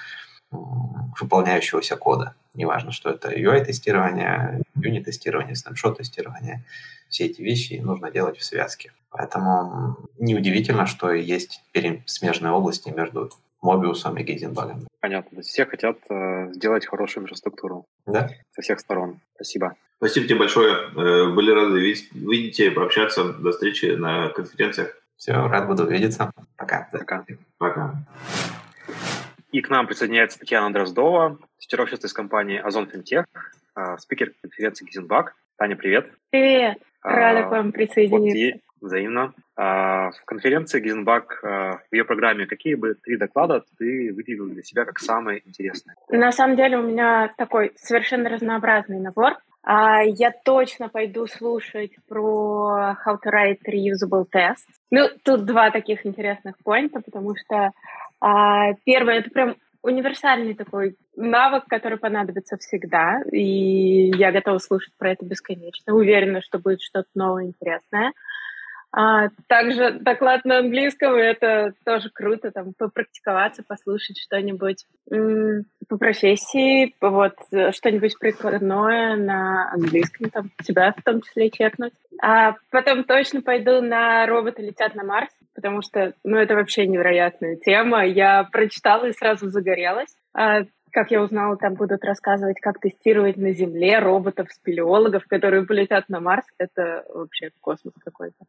[1.20, 2.34] выполняющегося кода.
[2.54, 6.64] Неважно, что это UI-тестирование, юнит-тестирование, снапшот-тестирование.
[7.08, 8.92] Все эти вещи нужно делать в связке.
[9.10, 11.62] Поэтому неудивительно, что есть
[12.06, 13.30] смежные области между
[13.62, 14.86] Мобиусом и Гейзенбагом.
[15.00, 15.30] Понятно.
[15.30, 17.86] То есть все хотят э, сделать хорошую инфраструктуру.
[18.06, 18.28] Да.
[18.52, 19.20] Со всех сторон.
[19.36, 19.74] Спасибо.
[19.96, 20.74] Спасибо тебе большое.
[20.74, 23.32] Э, были рады видеть, видеть тебя, пообщаться.
[23.32, 24.94] До встречи на конференциях.
[25.16, 26.30] Все, рад буду увидеться.
[26.56, 26.88] Пока.
[26.92, 27.24] Пока.
[27.58, 28.04] Пока.
[29.54, 33.26] И к нам присоединяется Татьяна Дроздова, тестировщица из компании Озон Финтех,
[33.76, 35.36] э, спикер конференции Гизенбак.
[35.56, 36.10] Таня, привет.
[36.30, 36.78] Привет.
[37.04, 38.58] Рада а, к вам присоединиться.
[38.80, 39.32] Вот взаимно.
[39.54, 44.64] А, в конференции Гизенбак а, в ее программе какие бы три доклада ты выделил для
[44.64, 45.94] себя как самые интересные?
[46.08, 49.34] На самом деле у меня такой совершенно разнообразный набор.
[49.62, 54.66] А, я точно пойду слушать про how to write reusable tests.
[54.90, 57.70] Ну, тут два таких интересных поинта, потому что
[58.20, 65.12] а, первое, это прям универсальный такой навык, который понадобится всегда, и я готова слушать про
[65.12, 65.94] это бесконечно.
[65.94, 68.12] Уверена, что будет что-то новое, интересное.
[68.96, 74.86] А, также доклад на английском, это тоже круто, там, попрактиковаться, послушать что-нибудь
[75.88, 77.34] по профессии, вот,
[77.72, 81.92] что-нибудь прикладное на английском, там, себя в том числе чекнуть.
[82.22, 87.56] А потом точно пойду на «Роботы летят на Марс», потому что, ну, это вообще невероятная
[87.56, 88.04] тема.
[88.04, 90.14] Я прочитала и сразу загорелась.
[90.34, 96.20] А, как я узнала, там будут рассказывать, как тестировать на Земле роботов-спелеологов, которые полетят на
[96.20, 96.46] Марс.
[96.58, 98.44] Это вообще космос какой-то.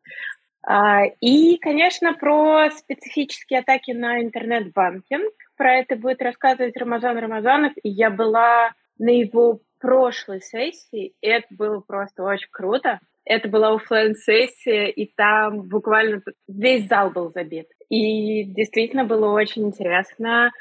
[0.68, 5.34] А, и, конечно, про специфические атаки на интернет-банкинг.
[5.58, 7.74] Про это будет рассказывать Рамазан Рамазанов.
[7.84, 13.00] И я была на его прошлой сессии, и это было просто очень круто.
[13.26, 17.68] Это была офлайн сессия и там буквально весь зал был забит.
[17.90, 20.52] И действительно было очень интересно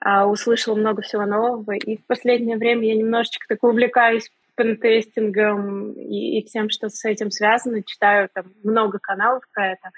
[0.00, 1.72] а, услышала много всего нового.
[1.72, 7.30] И в последнее время я немножечко так увлекаюсь пентестингом и, и всем, что с этим
[7.30, 7.82] связано.
[7.82, 9.90] Читаю там много каналов про это.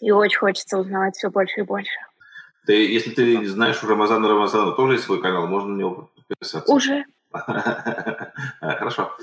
[0.00, 1.90] И очень хочется узнавать все больше и больше.
[2.66, 6.70] Ты, если ты знаешь, у Рамазана Рамазана тоже есть свой канал, можно на него подписаться?
[6.70, 7.04] Уже.
[8.60, 9.16] Хорошо.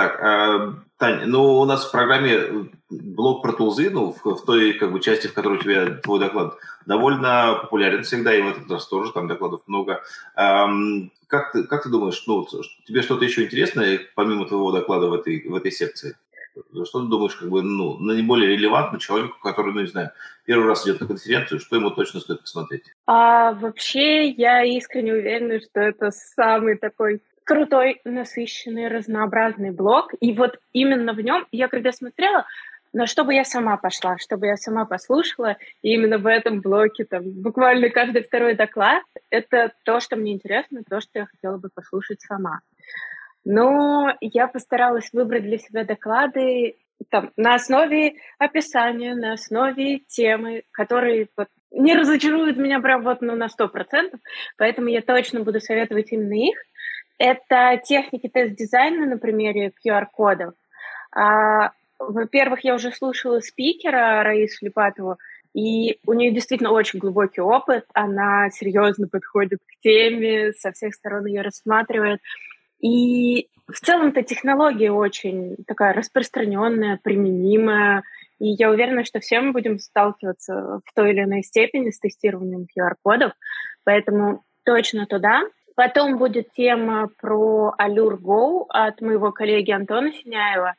[0.00, 4.46] Так, э, Таня, ну у нас в программе э, блок про тулзы, ну в, в
[4.46, 6.54] той как бы части, в которой у тебя твой доклад,
[6.86, 10.02] довольно популярен всегда, и в этот раз тоже там докладов много.
[10.36, 12.46] Эм, как, ты, как ты думаешь, ну
[12.86, 16.16] тебе что-то еще интересное, помимо твоего доклада в этой, в этой секции?
[16.84, 20.10] Что ты думаешь, как бы, ну, наиболее релевантно человеку, который, ну, не знаю,
[20.46, 22.84] первый раз идет на конференцию, что ему точно стоит посмотреть?
[23.06, 30.12] А, вообще, я искренне уверена, что это самый такой крутой, насыщенный, разнообразный блог.
[30.20, 32.46] И вот именно в нем я когда смотрела,
[32.92, 37.24] но чтобы я сама пошла, чтобы я сама послушала, и именно в этом блоке там
[37.24, 42.20] буквально каждый второй доклад, это то, что мне интересно, то, что я хотела бы послушать
[42.20, 42.60] сама.
[43.44, 46.76] Но я постаралась выбрать для себя доклады
[47.08, 53.34] там, на основе описания, на основе темы, которые вот, не разочаруют меня прям вот ну,
[53.34, 54.20] на сто процентов,
[54.56, 56.56] поэтому я точно буду советовать именно их.
[57.20, 60.54] Это техники тест-дизайна на примере QR-кодов.
[61.14, 65.18] А, во-первых, я уже слушала спикера Раису Липатову,
[65.52, 71.26] и у нее действительно очень глубокий опыт, она серьезно подходит к теме, со всех сторон
[71.26, 72.20] ее рассматривает.
[72.80, 78.02] И в целом-то технология очень такая распространенная, применимая,
[78.38, 82.66] и я уверена, что все мы будем сталкиваться в той или иной степени с тестированием
[82.74, 83.32] QR-кодов,
[83.84, 85.42] поэтому точно туда.
[85.80, 90.74] Потом будет тема про Allure Go от моего коллеги Антона Синяева.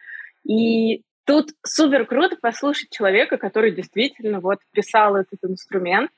[0.48, 6.12] И тут супер круто послушать человека, который действительно вот писал этот инструмент.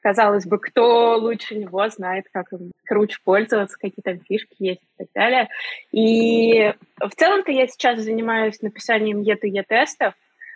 [0.00, 5.04] Казалось бы, кто лучше него знает, как им круче пользоваться, какие там фишки есть и
[5.04, 5.48] так далее.
[5.92, 10.14] И в целом-то я сейчас занимаюсь написанием E2E-тестов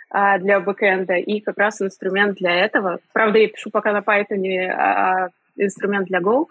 [0.09, 3.01] а, для бэкэнда, и как раз инструмент для этого.
[3.13, 6.47] Правда, я пишу пока на Python, а, инструмент для Go,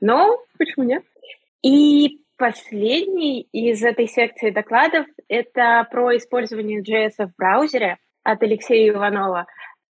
[0.00, 1.04] но почему нет?
[1.62, 9.46] И последний из этой секции докладов— это про использование JS в браузере от Алексея Иванова.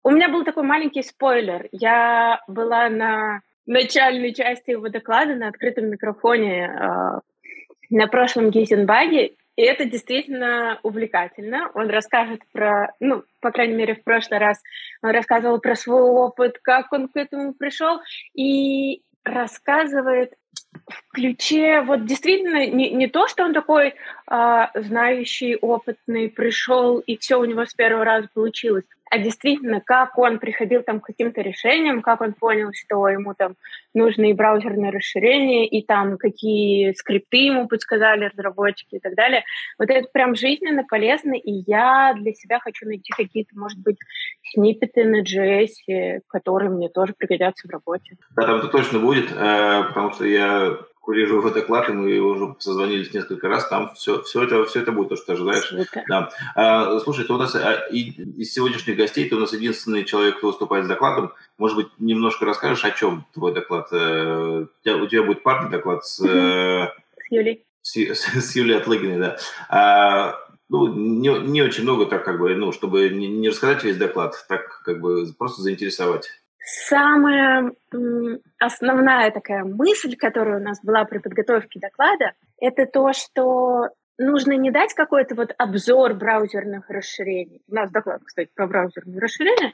[0.02, 1.68] У меня был такой маленький спойлер.
[1.70, 7.20] Я была на начальной части его доклада на открытом микрофоне э,
[7.90, 11.70] на прошлом Гизенбаге, и это действительно увлекательно.
[11.74, 14.62] Он расскажет про, ну, по крайней мере, в прошлый раз
[15.02, 18.00] он рассказывал про свой опыт, как он к этому пришел.
[18.34, 20.32] И рассказывает
[20.88, 23.94] в ключе вот действительно не, не то, что он такой
[24.26, 30.16] а, знающий, опытный, пришел и все у него с первого раза получилось, а действительно, как
[30.16, 33.56] он приходил там к каким-то решениям, как он понял, что ему там
[33.92, 39.44] нужны и браузерные расширения, и там какие скрипты ему подсказали разработчики и так далее.
[39.78, 43.98] Вот это прям жизненно полезно, и я для себя хочу найти какие-то, может быть,
[44.54, 48.16] сниппеты на JS, которые мне тоже пригодятся в работе.
[48.34, 52.54] Да, там это точно будет, э, потому что я курирую его доклад, и мы уже
[52.60, 55.74] созвонились несколько раз, там все, все, это, все это будет, то, что ты ожидаешь.
[56.08, 56.30] Да.
[56.54, 60.38] А, слушай, ты у нас а, и, из сегодняшних гостей ты у нас единственный человек,
[60.38, 61.32] кто выступает с докладом.
[61.58, 63.88] Может быть, немножко расскажешь, о чем твой доклад?
[63.90, 66.18] Э, у тебя, у тебя будет парный доклад с...
[66.18, 66.92] С
[67.30, 67.66] Юлей.
[67.82, 69.36] С, с, с Юлией Отлыгиной, да.
[69.68, 70.38] А,
[70.68, 74.36] ну, не, не очень много так, как бы, ну, чтобы не, не рассказать весь доклад,
[74.48, 76.30] так, как бы, просто заинтересовать.
[76.64, 77.72] Самая
[78.60, 84.70] основная такая мысль, которая у нас была при подготовке доклада, это то, что нужно не
[84.70, 87.62] дать какой-то вот обзор браузерных расширений.
[87.68, 89.72] У нас доклад, кстати, про браузерные расширения.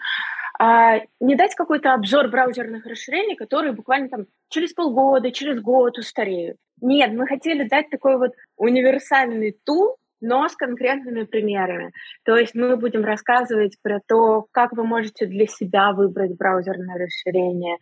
[0.59, 6.57] А не дать какой-то обзор браузерных расширений, которые буквально там через полгода, через год устареют.
[6.81, 11.93] Нет, мы хотели дать такой вот универсальный тул, но с конкретными примерами.
[12.25, 17.77] То есть мы будем рассказывать про то, как вы можете для себя выбрать браузерное расширение,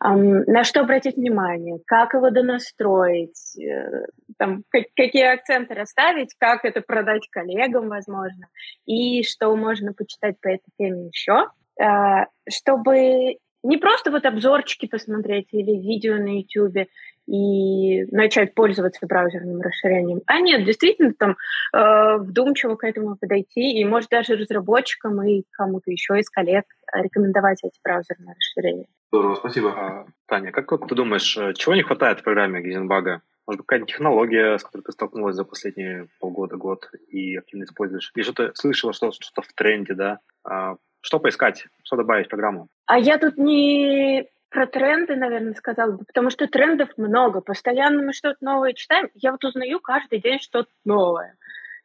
[0.00, 4.06] на что обратить внимание, как его донастроить, э,
[4.38, 8.48] там, как, какие акценты расставить, как это продать коллегам, возможно,
[8.86, 11.48] и что можно почитать по этой теме еще,
[11.80, 16.88] э, чтобы не просто вот обзорчики посмотреть или видео на YouTube,
[17.26, 20.22] и начать пользоваться браузерным расширением.
[20.26, 21.36] А нет, действительно там
[21.72, 27.60] э, вдумчиво к этому подойти и, может, даже разработчикам и кому-то еще из коллег рекомендовать
[27.62, 28.86] эти браузерные расширения.
[29.12, 29.70] Здорово, спасибо.
[29.70, 33.22] А, Таня, как вот ты думаешь, э, чего не хватает в программе Гизенбага?
[33.46, 38.10] Может быть, какая-то технология, с которой ты столкнулась за последние полгода, год и активно используешь?
[38.14, 40.18] И что-то слышала, что что-то в тренде, да?
[40.44, 42.68] А, что поискать, что добавить в программу?
[42.86, 47.40] А я тут не про тренды, наверное, сказала бы, потому что трендов много.
[47.40, 49.08] Постоянно мы что-то новое читаем.
[49.14, 51.36] Я вот узнаю каждый день что-то новое.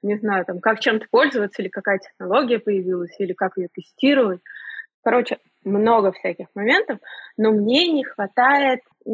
[0.03, 4.41] Не знаю, там, как чем-то пользоваться, или какая технология появилась, или как ее тестировать.
[5.03, 6.99] Короче, много всяких моментов,
[7.37, 9.11] но мне не хватает э,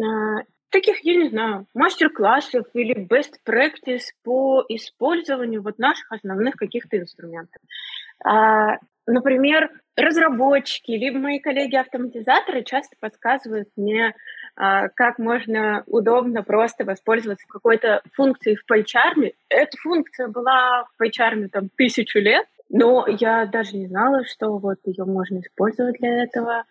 [0.69, 7.61] таких, я не знаю, мастер-классов или best practice по использованию вот наших основных каких-то инструментов.
[8.25, 14.15] А, Например, разработчики, либо мои коллеги-автоматизаторы часто подсказывают мне,
[14.55, 19.33] а, как можно удобно просто воспользоваться какой-то функцией в PyCharm.
[19.49, 24.79] Эта функция была в PyCharm там тысячу лет, но я даже не знала, что вот
[24.85, 26.63] ее можно использовать для этого,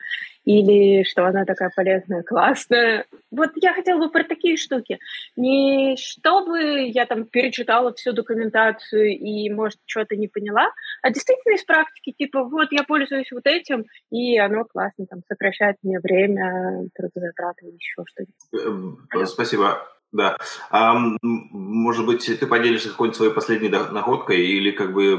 [0.45, 3.07] или что она такая полезная, классная.
[3.31, 4.99] Вот я хотела бы про такие штуки.
[5.37, 11.63] Не чтобы я там перечитала всю документацию и, может, что-то не поняла, а действительно из
[11.63, 17.67] практики, типа, вот я пользуюсь вот этим, и оно классно, там, сокращает мне время, трудозатраты
[17.67, 19.07] еще что-нибудь.
[19.15, 19.79] Эм, спасибо.
[20.13, 20.37] Да.
[20.71, 25.19] А, может быть, ты поделишься какой-нибудь своей последней находкой или как бы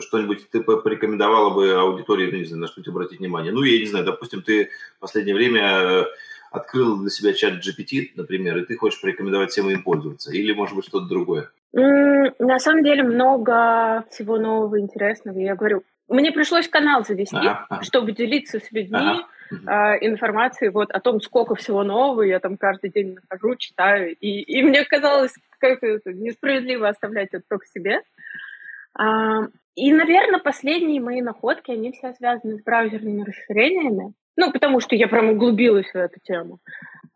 [0.00, 3.52] что-нибудь ты порекомендовала бы аудитории, ну, не знаю, на что-нибудь обратить внимание?
[3.52, 6.04] Ну, я не знаю, допустим, ты в последнее время э,
[6.50, 10.76] открыл для себя чат GPT, например, и ты хочешь порекомендовать всем им пользоваться, или, может
[10.76, 11.50] быть, что-то другое?
[11.72, 15.38] На самом деле много всего нового, интересного.
[15.38, 17.82] Я говорю, мне пришлось канал завести, ага, ага.
[17.82, 18.98] чтобы делиться с людьми.
[18.98, 24.14] Ага э, информации вот о том, сколько всего нового я там каждый день нахожу, читаю.
[24.16, 28.02] И, и мне казалось как это несправедливо оставлять это только себе.
[28.94, 34.12] А, и, наверное, последние мои находки, они все связаны с браузерными расширениями.
[34.36, 36.60] Ну, потому что я прям углубилась в эту тему.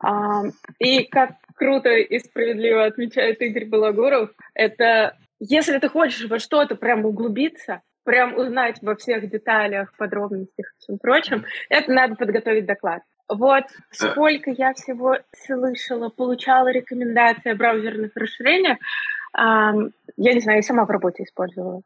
[0.01, 0.43] А,
[0.79, 7.05] и как круто и справедливо отмечает Игорь Балагуров, это если ты хочешь во что-то прям
[7.05, 13.03] углубиться, прям узнать во всех деталях, подробностях и всем прочем, это надо подготовить доклад.
[13.29, 18.79] Вот сколько я всего слышала, получала рекомендации о браузерных расширениях,
[19.35, 21.83] я не знаю, я сама в работе использовала.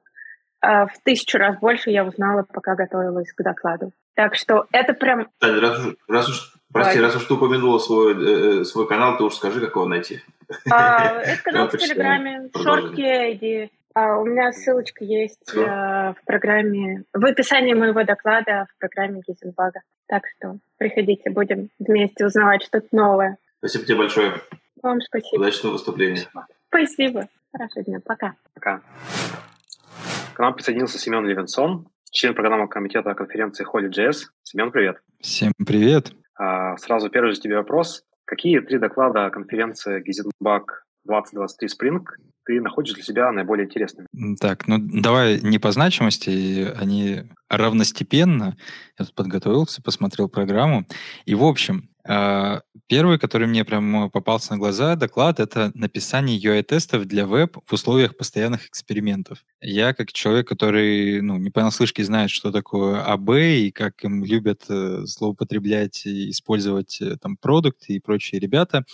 [0.62, 3.92] Э, в тысячу раз больше я узнала, пока готовилась к докладу.
[4.14, 5.28] Так что это прям...
[5.38, 9.16] Таня, раз уж, раз уж прости, раз уж ты упомянула свой, э, э, свой канал,
[9.16, 10.22] ты уж скажи, как его найти.
[10.70, 13.70] А, это канал в Телеграме, Short ID.
[13.96, 19.80] А, у меня ссылочка есть э, в программе, в описании моего доклада в программе Гизенбага.
[20.06, 23.38] Так что приходите, будем вместе узнавать что-то новое.
[23.56, 24.34] Спасибо тебе большое.
[24.82, 25.40] Вам спасибо.
[25.40, 26.28] Удачного выступления.
[26.68, 27.26] Спасибо.
[27.50, 28.00] Хорошего дня.
[28.04, 28.34] Пока.
[28.52, 28.82] Пока.
[30.34, 34.26] К нам присоединился Семен Левинсон, член программы комитета конференции Holy.js.
[34.42, 34.98] Семен, привет.
[35.22, 36.12] Всем привет.
[36.38, 38.04] А, сразу первый же тебе вопрос.
[38.26, 42.04] Какие три доклада конференции Гизенбаг 2023 Spring
[42.46, 44.06] ты находишь для себя наиболее интересными?
[44.40, 48.56] Так, ну давай не по значимости, они равностепенно.
[48.98, 50.86] Я тут подготовился, посмотрел программу.
[51.24, 57.06] И, в общем, а, первый, который мне прям попался на глаза, доклад, это написание UI-тестов
[57.06, 59.44] для веб в условиях постоянных экспериментов.
[59.60, 64.62] Я, как человек, который ну, не понаслышке знает, что такое АБ и как им любят
[64.68, 68.84] э, злоупотреблять и использовать э, там продукты и прочие ребята,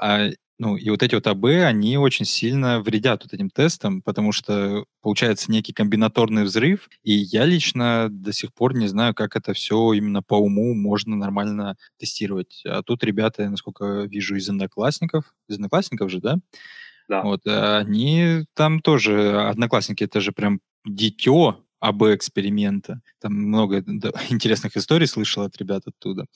[0.00, 4.32] а ну, и вот эти вот АБ, они очень сильно вредят вот этим тестам, потому
[4.32, 9.52] что получается некий комбинаторный взрыв, и я лично до сих пор не знаю, как это
[9.52, 12.62] все именно по уму можно нормально тестировать.
[12.66, 16.38] А тут ребята, насколько вижу, из одноклассников, из одноклассников же, да,
[17.08, 17.22] Да.
[17.22, 23.00] Вот, они там тоже, одноклассники, это же прям дитё АБ-эксперимента.
[23.20, 23.78] Там много
[24.30, 26.26] интересных историй слышал от ребят оттуда.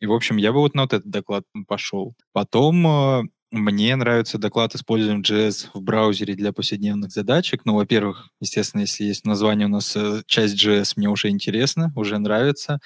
[0.00, 2.14] И, в общем, я бы вот на вот этот доклад пошел.
[2.32, 3.22] Потом э,
[3.52, 7.62] мне нравится доклад «Используем JS в браузере для повседневных задачек».
[7.64, 12.18] Ну, во-первых, естественно, если есть название у нас э, часть JS, мне уже интересно, уже
[12.18, 12.80] нравится.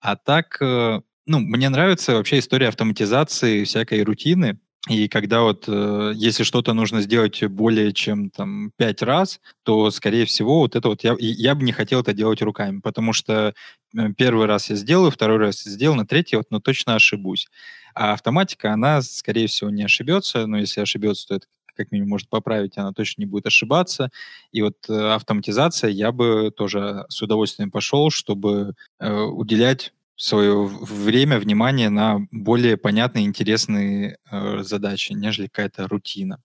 [0.00, 4.58] А так, э, ну, мне нравится вообще история автоматизации всякой рутины.
[4.88, 10.24] И когда вот, э, если что-то нужно сделать более чем там пять раз, то, скорее
[10.24, 13.54] всего, вот это вот я, я бы не хотел это делать руками, потому что
[13.96, 17.48] э, первый раз я сделаю, второй раз я сделаю, на третий вот, но точно ошибусь.
[17.94, 22.28] А автоматика, она, скорее всего, не ошибется, но если ошибется, то это как минимум может
[22.28, 24.10] поправить, она точно не будет ошибаться.
[24.52, 31.38] И вот э, автоматизация я бы тоже с удовольствием пошел, чтобы э, уделять свое время,
[31.38, 36.42] внимание на более понятные, интересные э, задачи, нежели какая-то рутина.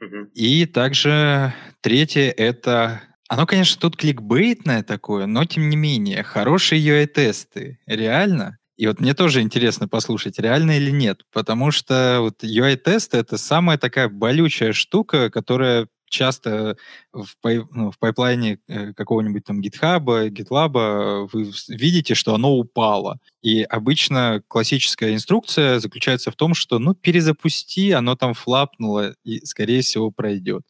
[0.00, 0.30] Угу.
[0.34, 3.02] И также третье— это...
[3.28, 7.78] Оно, конечно, тут кликбейтное такое, но тем не менее, хорошие UI-тесты.
[7.86, 8.58] Реально?
[8.76, 13.78] И вот мне тоже интересно послушать, реально или нет, потому что вот UI-тесты— это самая
[13.78, 16.76] такая болючая штука, которая часто
[17.12, 17.26] в,
[17.72, 23.18] ну, в пайплайне э, какого-нибудь там GitHub, GitLab вы видите, что оно упало.
[23.42, 29.82] И обычно классическая инструкция заключается в том, что ну перезапусти, оно там флапнуло и, скорее
[29.82, 30.62] всего, пройдет.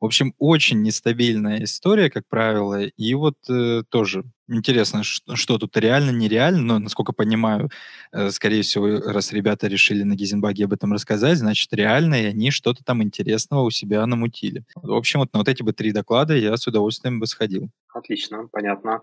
[0.00, 5.76] В общем, очень нестабильная история, как правило, и вот э, тоже интересно, что, что тут
[5.76, 7.70] реально, нереально, но, насколько понимаю,
[8.12, 12.50] э, скорее всего, раз ребята решили на Гизенбаге об этом рассказать, значит, реально, и они
[12.50, 14.64] что-то там интересного у себя намутили.
[14.76, 17.68] В общем, вот на вот эти бы три доклада я с удовольствием бы сходил.
[17.92, 19.00] Отлично, понятно.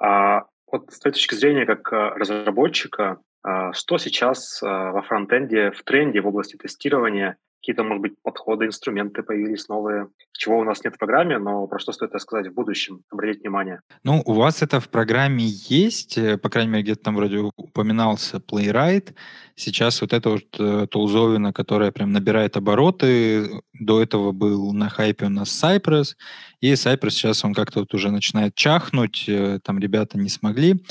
[0.00, 5.82] А, вот с той точки зрения, как э, разработчика, а, что сейчас во фронтенде, в
[5.82, 10.94] тренде в области тестирования какие-то, может быть, подходы, инструменты появились новые, чего у нас нет
[10.94, 13.80] в программе, но про что стоит сказать в будущем, обратить внимание.
[14.04, 18.38] Ну, у вас это в программе есть, э, по крайней мере, где-то там вроде упоминался
[18.38, 19.14] Playwright.
[19.56, 25.26] Сейчас вот эта вот э, тулзовина, которая прям набирает обороты, до этого был на хайпе
[25.26, 26.14] у нас Cypress,
[26.60, 30.82] и Cypress сейчас он как-то вот уже начинает чахнуть, э, там ребята не смогли.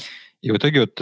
[0.41, 1.01] И в итоге вот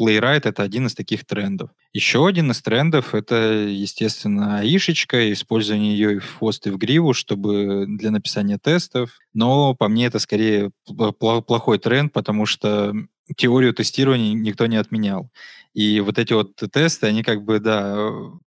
[0.00, 1.70] Playwright— это один из таких трендов.
[1.94, 7.12] Еще один из трендов— это, естественно, аишечка, использование ее и в хвост, и в гриву,
[7.12, 9.10] чтобы для написания тестов.
[9.34, 12.94] Но по мне это скорее плохой тренд, потому что
[13.36, 15.30] теорию тестирования никто не отменял.
[15.74, 17.96] И вот эти вот тесты, они как бы, да,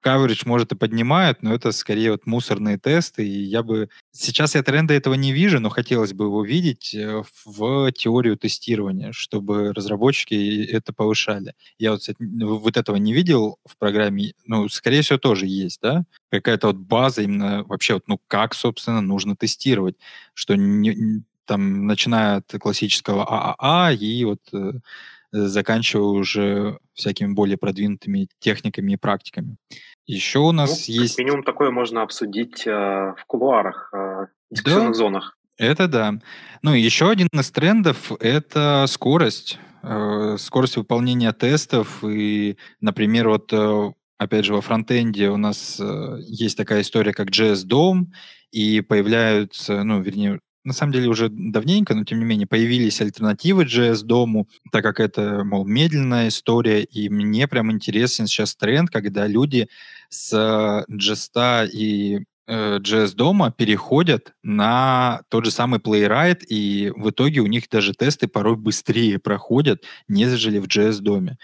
[0.04, 3.88] coverage может и поднимают, но это скорее вот мусорные тесты, и я бы...
[4.10, 9.12] Сейчас я тренда этого не вижу, но хотелось бы его видеть э, в теорию тестирования,
[9.12, 11.54] чтобы разработчики это повышали.
[11.78, 16.04] Я вот, кстати, вот этого не видел в программе, ну, скорее всего, тоже есть, да?
[16.30, 19.96] Какая-то вот база именно вообще вот, ну, как, собственно, нужно тестировать,
[20.34, 24.72] что не, там, начиная от классического ААА и вот э,
[25.32, 29.56] заканчивая уже всякими более продвинутыми техниками и практиками.
[30.06, 31.18] Еще у нас ну, есть...
[31.18, 35.38] Минимум такое можно обсудить э, в кулуарах, э, дискуссионных да, зонах.
[35.58, 36.14] Это да.
[36.62, 39.58] Ну, еще один из трендов— это скорость.
[39.82, 42.04] Э, скорость выполнения тестов.
[42.04, 47.30] И, например, вот э, опять же, во фронтенде у нас э, есть такая история, как
[47.30, 48.06] JS DOM,
[48.52, 53.64] и появляются, ну, вернее, на самом деле уже давненько, но тем не менее появились альтернативы
[53.64, 59.26] JS дому, так как это, мол, медленная история, и мне прям интересен сейчас тренд, когда
[59.26, 59.68] люди
[60.08, 67.40] с JS и э, JS дома переходят на тот же самый Playwright, и в итоге
[67.40, 71.38] у них даже тесты порой быстрее проходят, нежели в JS доме.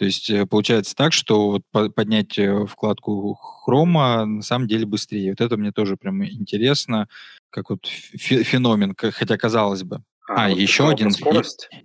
[0.00, 5.32] То есть э, получается так, что вот поднять э, вкладку хрома на самом деле быстрее.
[5.32, 7.06] Вот это мне тоже прям интересно,
[7.50, 10.02] как вот феномен, хотя казалось бы.
[10.28, 11.10] А, а вот еще один,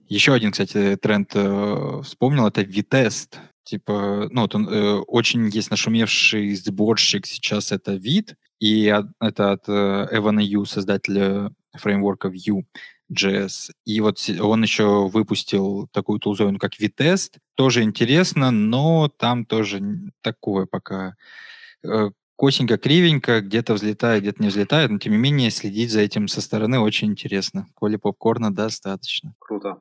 [0.08, 3.40] еще один, кстати, тренд э, вспомнил, это Витест.
[3.64, 9.54] Типа, ну, вот он э, очень есть нашумевший сборщик сейчас, это вид, и от, это
[9.54, 12.66] от э, Эвана Ю, создателя фреймворка Vue.
[13.12, 13.72] JS.
[13.86, 17.38] И вот он еще выпустил такую тулзовину, как Vitest.
[17.56, 19.82] Тоже интересно, но там тоже
[20.22, 21.16] такое пока
[21.84, 26.28] э, косенько, кривенько, где-то взлетает, где-то не взлетает, но тем не менее следить за этим
[26.28, 27.68] со стороны очень интересно.
[27.76, 29.34] Коли попкорна достаточно.
[29.40, 29.80] Круто.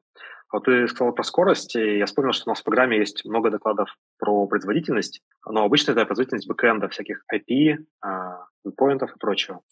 [0.53, 3.89] Вот ты сказал про скорость, я вспомнил, что у нас в программе есть много докладов
[4.19, 7.79] про производительность, но обычно это производительность бэкэнда, всяких IP,
[8.65, 9.63] endpointов и прочего.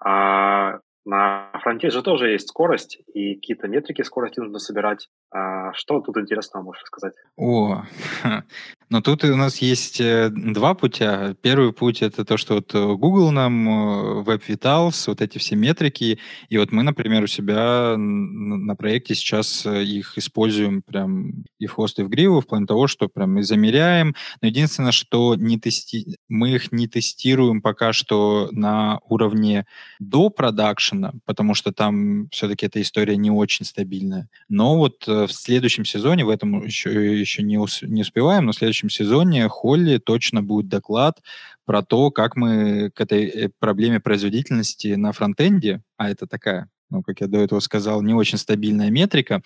[0.00, 0.78] А
[1.08, 5.08] На фронте же тоже есть скорость, и какие-то метрики скорости нужно собирать.
[5.30, 7.14] А что тут интересного можешь сказать?
[7.34, 7.82] О,
[8.90, 11.34] но тут у нас есть э, два путя.
[11.40, 15.56] Первый путь это то, что вот э, Google нам, э, Web Vitals, вот эти все
[15.56, 16.18] метрики,
[16.50, 21.98] и вот мы, например, у себя на проекте сейчас их используем прям и в хост,
[22.00, 24.14] и в гриву, в плане того, что прям мы замеряем.
[24.42, 26.18] Но единственное, что не тести...
[26.28, 29.64] мы их не тестируем пока что на уровне
[30.00, 30.28] до
[30.98, 34.28] продакшена, потому что там все-таки эта история не очень стабильная.
[34.48, 38.56] Но вот в следующем сезоне, в этом еще, еще не, ус, не успеваем, но в
[38.56, 41.20] следующем сезоне Холли точно будет доклад
[41.64, 47.02] про то, как мы к этой э, проблеме производительности на фронтенде, а это такая ну,
[47.02, 49.42] как я до этого сказал, не очень стабильная метрика,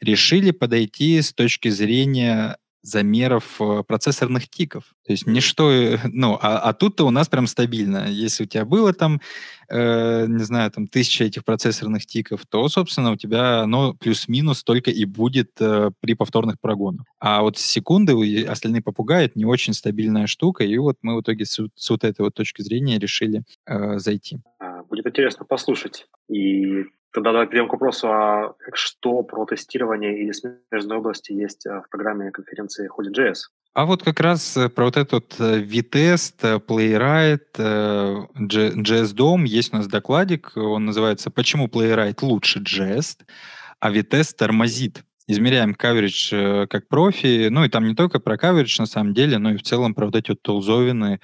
[0.00, 2.56] решили подойти с точки зрения
[2.86, 4.84] замеров э, процессорных тиков.
[5.04, 8.06] То есть ничто, э, ну, а, а тут-то у нас прям стабильно.
[8.08, 9.20] Если у тебя было там,
[9.68, 14.90] э, не знаю, там тысяча этих процессорных тиков, то, собственно, у тебя оно плюс-минус только
[14.90, 17.06] и будет э, при повторных прогонах.
[17.18, 21.44] А вот секунды остальные попугаи— это не очень стабильная штука, и вот мы в итоге
[21.44, 24.38] с, с вот этой вот точки зрения решили э, зайти.
[24.60, 26.06] А, будет интересно послушать.
[26.28, 26.84] И
[27.16, 31.88] Тогда давай перейдем к вопросу, а что про тестирование или смежной области есть э, в
[31.88, 33.36] программе конференции Holy.js?
[33.72, 39.86] А вот как раз э, про вот этот э, V-тест, Playwright, JS-DOM есть у нас
[39.86, 43.20] докладик, он называется «Почему Playwright лучше JS,
[43.80, 48.86] а V-тест тормозит?» Измеряем coverage как профи, ну и там не только про coverage на
[48.86, 51.20] самом деле, но и в целом про вот эти вот тулзовины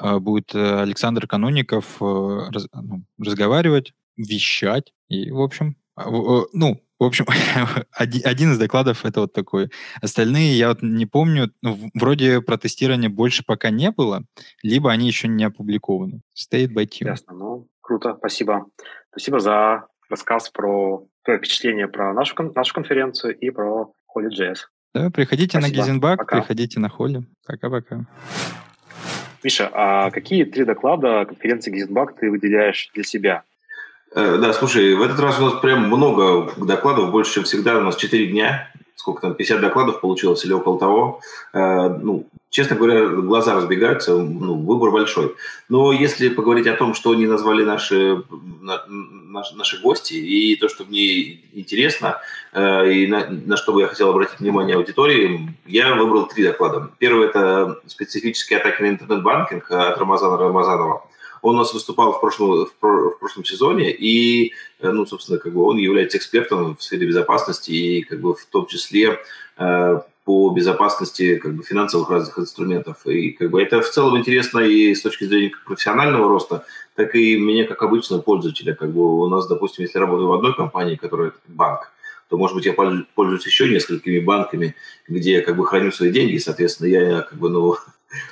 [0.00, 4.92] будет Александр Кануников ну, разговаривать, вещать.
[5.08, 6.10] И, в общем, а,
[6.52, 7.26] ну, в общем,
[7.92, 9.70] один из докладов это вот такой.
[10.00, 14.24] Остальные я вот не помню, ну, вроде про тестирование больше пока не было,
[14.62, 16.20] либо они еще не опубликованы.
[16.36, 17.06] State by tune.
[17.06, 18.66] Ясно, ну, круто, спасибо.
[19.10, 24.56] Спасибо за рассказ про твое впечатление про нашу, нашу конференцию и про Holy.js.
[24.94, 25.76] Да, приходите спасибо.
[25.76, 26.36] на Гизенбак, Пока.
[26.36, 27.24] приходите на Холли.
[27.46, 28.06] Пока-пока.
[29.42, 33.42] Миша, а какие три доклада конференции Гизенбак ты выделяешь для себя?
[34.14, 37.78] Э, да, слушай, в этот раз у нас прям много докладов, больше, чем всегда.
[37.78, 41.20] У нас 4 дня, сколько там, 50 докладов получилось или около того.
[41.54, 45.34] Э, ну, честно говоря, глаза разбегаются, ну, выбор большой.
[45.70, 48.22] Но если поговорить о том, что они назвали наши,
[48.60, 52.20] наши, наши гости, и то, что мне интересно,
[52.52, 56.90] э, и на, на что бы я хотел обратить внимание аудитории, я выбрал три доклада.
[56.98, 61.06] Первый– это специфические атаки на интернет-банкинг от Рамазана Рамазанова.
[61.42, 65.62] Он у нас выступал в прошлом, в прошлом сезоне, и, э, ну, собственно, как бы
[65.62, 69.18] он является экспертом в сфере безопасности, и как бы в том числе
[69.58, 73.04] э, по безопасности как бы, финансовых разных инструментов.
[73.06, 76.64] И как бы, это в целом интересно и с точки зрения профессионального роста,
[76.94, 78.74] так и меня как обычного пользователя.
[78.74, 81.90] Как бы у нас, допустим, если работаю в одной компании, которая банк,
[82.28, 84.74] то, может быть, я пользуюсь еще несколькими банками,
[85.08, 87.76] где я как бы храню свои деньги, соответственно, я как бы, ну,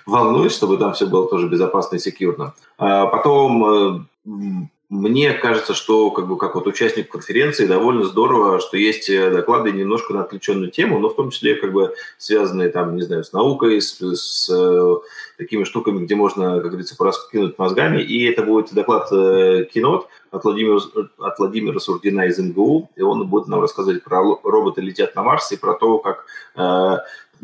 [0.06, 2.54] волнуюсь, чтобы там все было тоже безопасно и секьюрно.
[2.78, 8.76] А потом э, мне кажется, что как бы как вот участник конференции довольно здорово, что
[8.76, 12.96] есть э, доклады немножко на отвлеченную тему, но в том числе как бы связанные там,
[12.96, 14.96] не знаю, с наукой, с, с э,
[15.38, 18.02] такими штуками, где можно, как говорится, пораскинуть мозгами.
[18.02, 20.80] И это будет доклад Кинот от Владимира,
[21.18, 25.52] от Владимира Сурдина из МГУ, и он будет нам рассказывать про роботы летят на Марс
[25.52, 26.26] и про то, как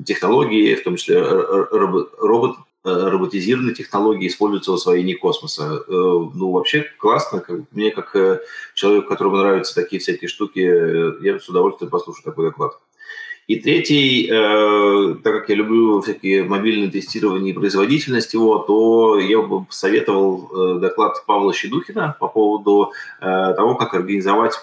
[0.04, 5.64] технологии, в том числе робот, э, роботизированные технологии используются в освоении космоса.
[5.64, 7.42] Э, ну, вообще классно.
[7.72, 8.40] Мне, как э,
[8.74, 10.60] человеку, которому нравятся такие всякие штуки,
[11.24, 12.78] я с удовольствием послушаю такой доклад.
[13.46, 19.40] И третий, э, так как я люблю всякие мобильные тестирования и производительность его, то я
[19.40, 24.54] бы советовал э, доклад Павла Щедухина по поводу э, того, как организовать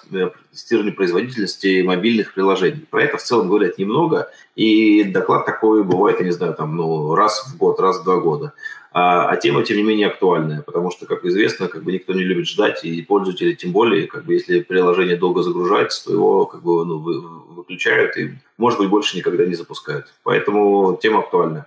[0.52, 2.86] тестирование производительности мобильных приложений.
[2.90, 7.16] Про это в целом говорят немного, и доклад такой бывает, я не знаю, там, ну,
[7.16, 8.52] раз в год, раз в два года.
[8.94, 12.24] А, а тема, тем не менее, актуальная, потому что, как известно, как бы никто не
[12.24, 16.62] любит ждать, и пользователи тем более, как бы если приложение долго загружается, то его как
[16.62, 20.14] бы ну, выключают и, может быть, больше никогда не запускают.
[20.24, 21.66] Поэтому тема актуальна.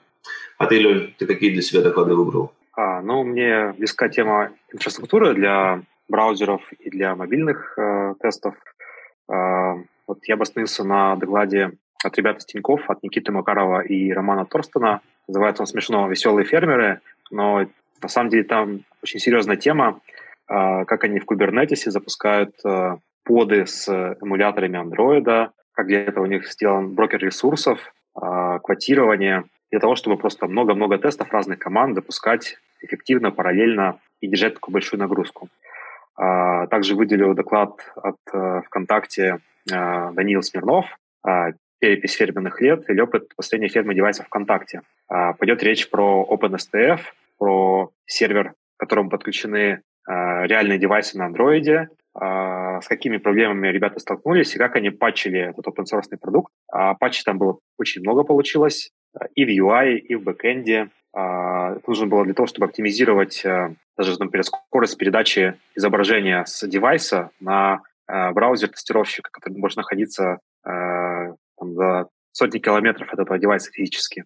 [0.57, 2.53] А ты, Лень, ты какие для себя доклады выбрал?
[2.77, 8.55] А, ну, мне близка тема инфраструктуры для браузеров и для мобильных э, тестов.
[9.29, 9.75] Э,
[10.07, 11.73] вот я бы остановился на докладе
[12.05, 15.01] от ребят из Тинькофф, от Никиты Макарова и Романа Торстена.
[15.27, 17.01] Называется он смешно «Веселые фермеры»,
[17.31, 17.67] но
[18.03, 20.01] на самом деле там очень серьезная тема,
[20.49, 23.89] э, как они в Кубернетисе запускают э, поды с
[24.21, 30.17] эмуляторами андроида, как для этого у них сделан брокер ресурсов, э, квотирование, для того, чтобы
[30.17, 35.49] просто много-много тестов разных команд запускать эффективно, параллельно и держать такую большую нагрузку.
[36.17, 39.39] А, также выделил доклад от э, ВКонтакте
[39.71, 40.87] э, Даниил Смирнов
[41.79, 44.83] перепись ферменных лет или опыт последней фермы девайсов ВКонтакте.
[45.09, 47.01] Пойдет речь про OpenSTF,
[47.39, 54.59] про сервер, к которому подключены реальные девайсы на андроиде, с какими проблемами ребята столкнулись и
[54.59, 56.53] как они патчили этот open source продукт.
[56.71, 58.91] Патчей там было очень много получилось
[59.35, 60.89] и в UI, и в бэкэнде.
[61.13, 67.81] Это нужно было для того, чтобы оптимизировать даже, например, скорость передачи изображения с девайса на
[68.07, 70.39] браузер тестировщика, который может находиться
[71.67, 74.25] там, за сотни километров от этого девайса физически.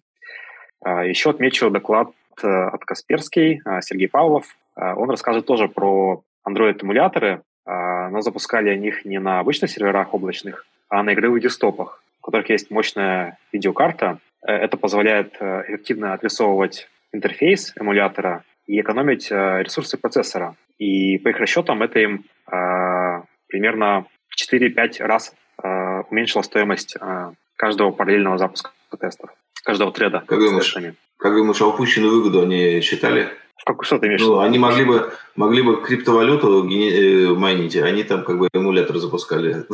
[0.85, 2.11] Э, еще отмечу доклад
[2.43, 4.45] э, от Касперский, э, Сергей Павлов.
[4.75, 10.65] Э, он расскажет тоже про Android-эмуляторы, но запускали они их не на обычных серверах облачных,
[10.89, 14.17] а на игровых десктопах, у которых есть мощная видеокарта.
[14.45, 20.55] Э, это позволяет э, эффективно отрисовывать интерфейс эмулятора и экономить ресурсы процессора.
[20.79, 22.25] И по их расчетам это им
[23.47, 24.05] примерно
[24.51, 25.33] 4-5 раз
[26.11, 29.29] уменьшило стоимость э, каждого параллельного запуска тестов,
[29.63, 30.23] каждого треда.
[30.27, 30.75] Как думаешь,
[31.17, 33.29] как думаешь, а упущенную выгоду они считали?
[33.57, 34.21] В какую что ты имеешь?
[34.21, 39.65] Ну, они могли бы, могли бы криптовалюту э, майнить, они там как бы эмулятор запускали.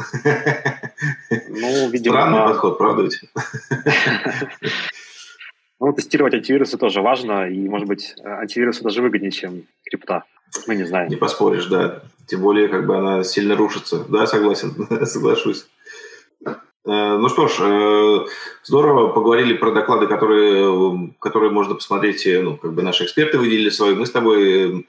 [1.49, 2.15] Ну, видимо...
[2.15, 3.21] Странный подход, правда ведь?
[5.79, 10.23] Ну, тестировать антивирусы тоже важно, и, может быть, антивирусы даже выгоднее, чем крипта.
[10.65, 11.09] Мы не знаем.
[11.09, 12.01] Не поспоришь, да.
[12.25, 14.05] Тем более, как бы она сильно рушится.
[14.09, 14.73] Да, согласен,
[15.05, 15.67] соглашусь.
[16.87, 18.25] Э, ну что ж, э,
[18.63, 23.69] здорово поговорили про доклады, которые, которые можно посмотреть, э, ну, как бы наши эксперты выделили
[23.69, 23.93] свои.
[23.93, 24.87] Мы с тобой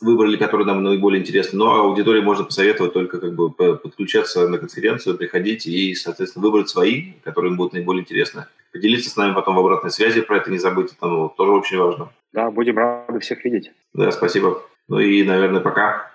[0.00, 1.58] выбрали, которые нам наиболее интересны.
[1.58, 7.12] Но аудитории можно посоветовать только как бы подключаться на конференцию, приходить и, соответственно, выбрать свои,
[7.24, 8.46] которые им будут наиболее интересны.
[8.72, 11.78] Поделиться с нами потом в обратной связи, про это не забыть, это ну, тоже очень
[11.78, 12.10] важно.
[12.32, 13.72] Да, будем рады всех видеть.
[13.94, 14.62] Да, спасибо.
[14.88, 16.10] Ну и, наверное, пока.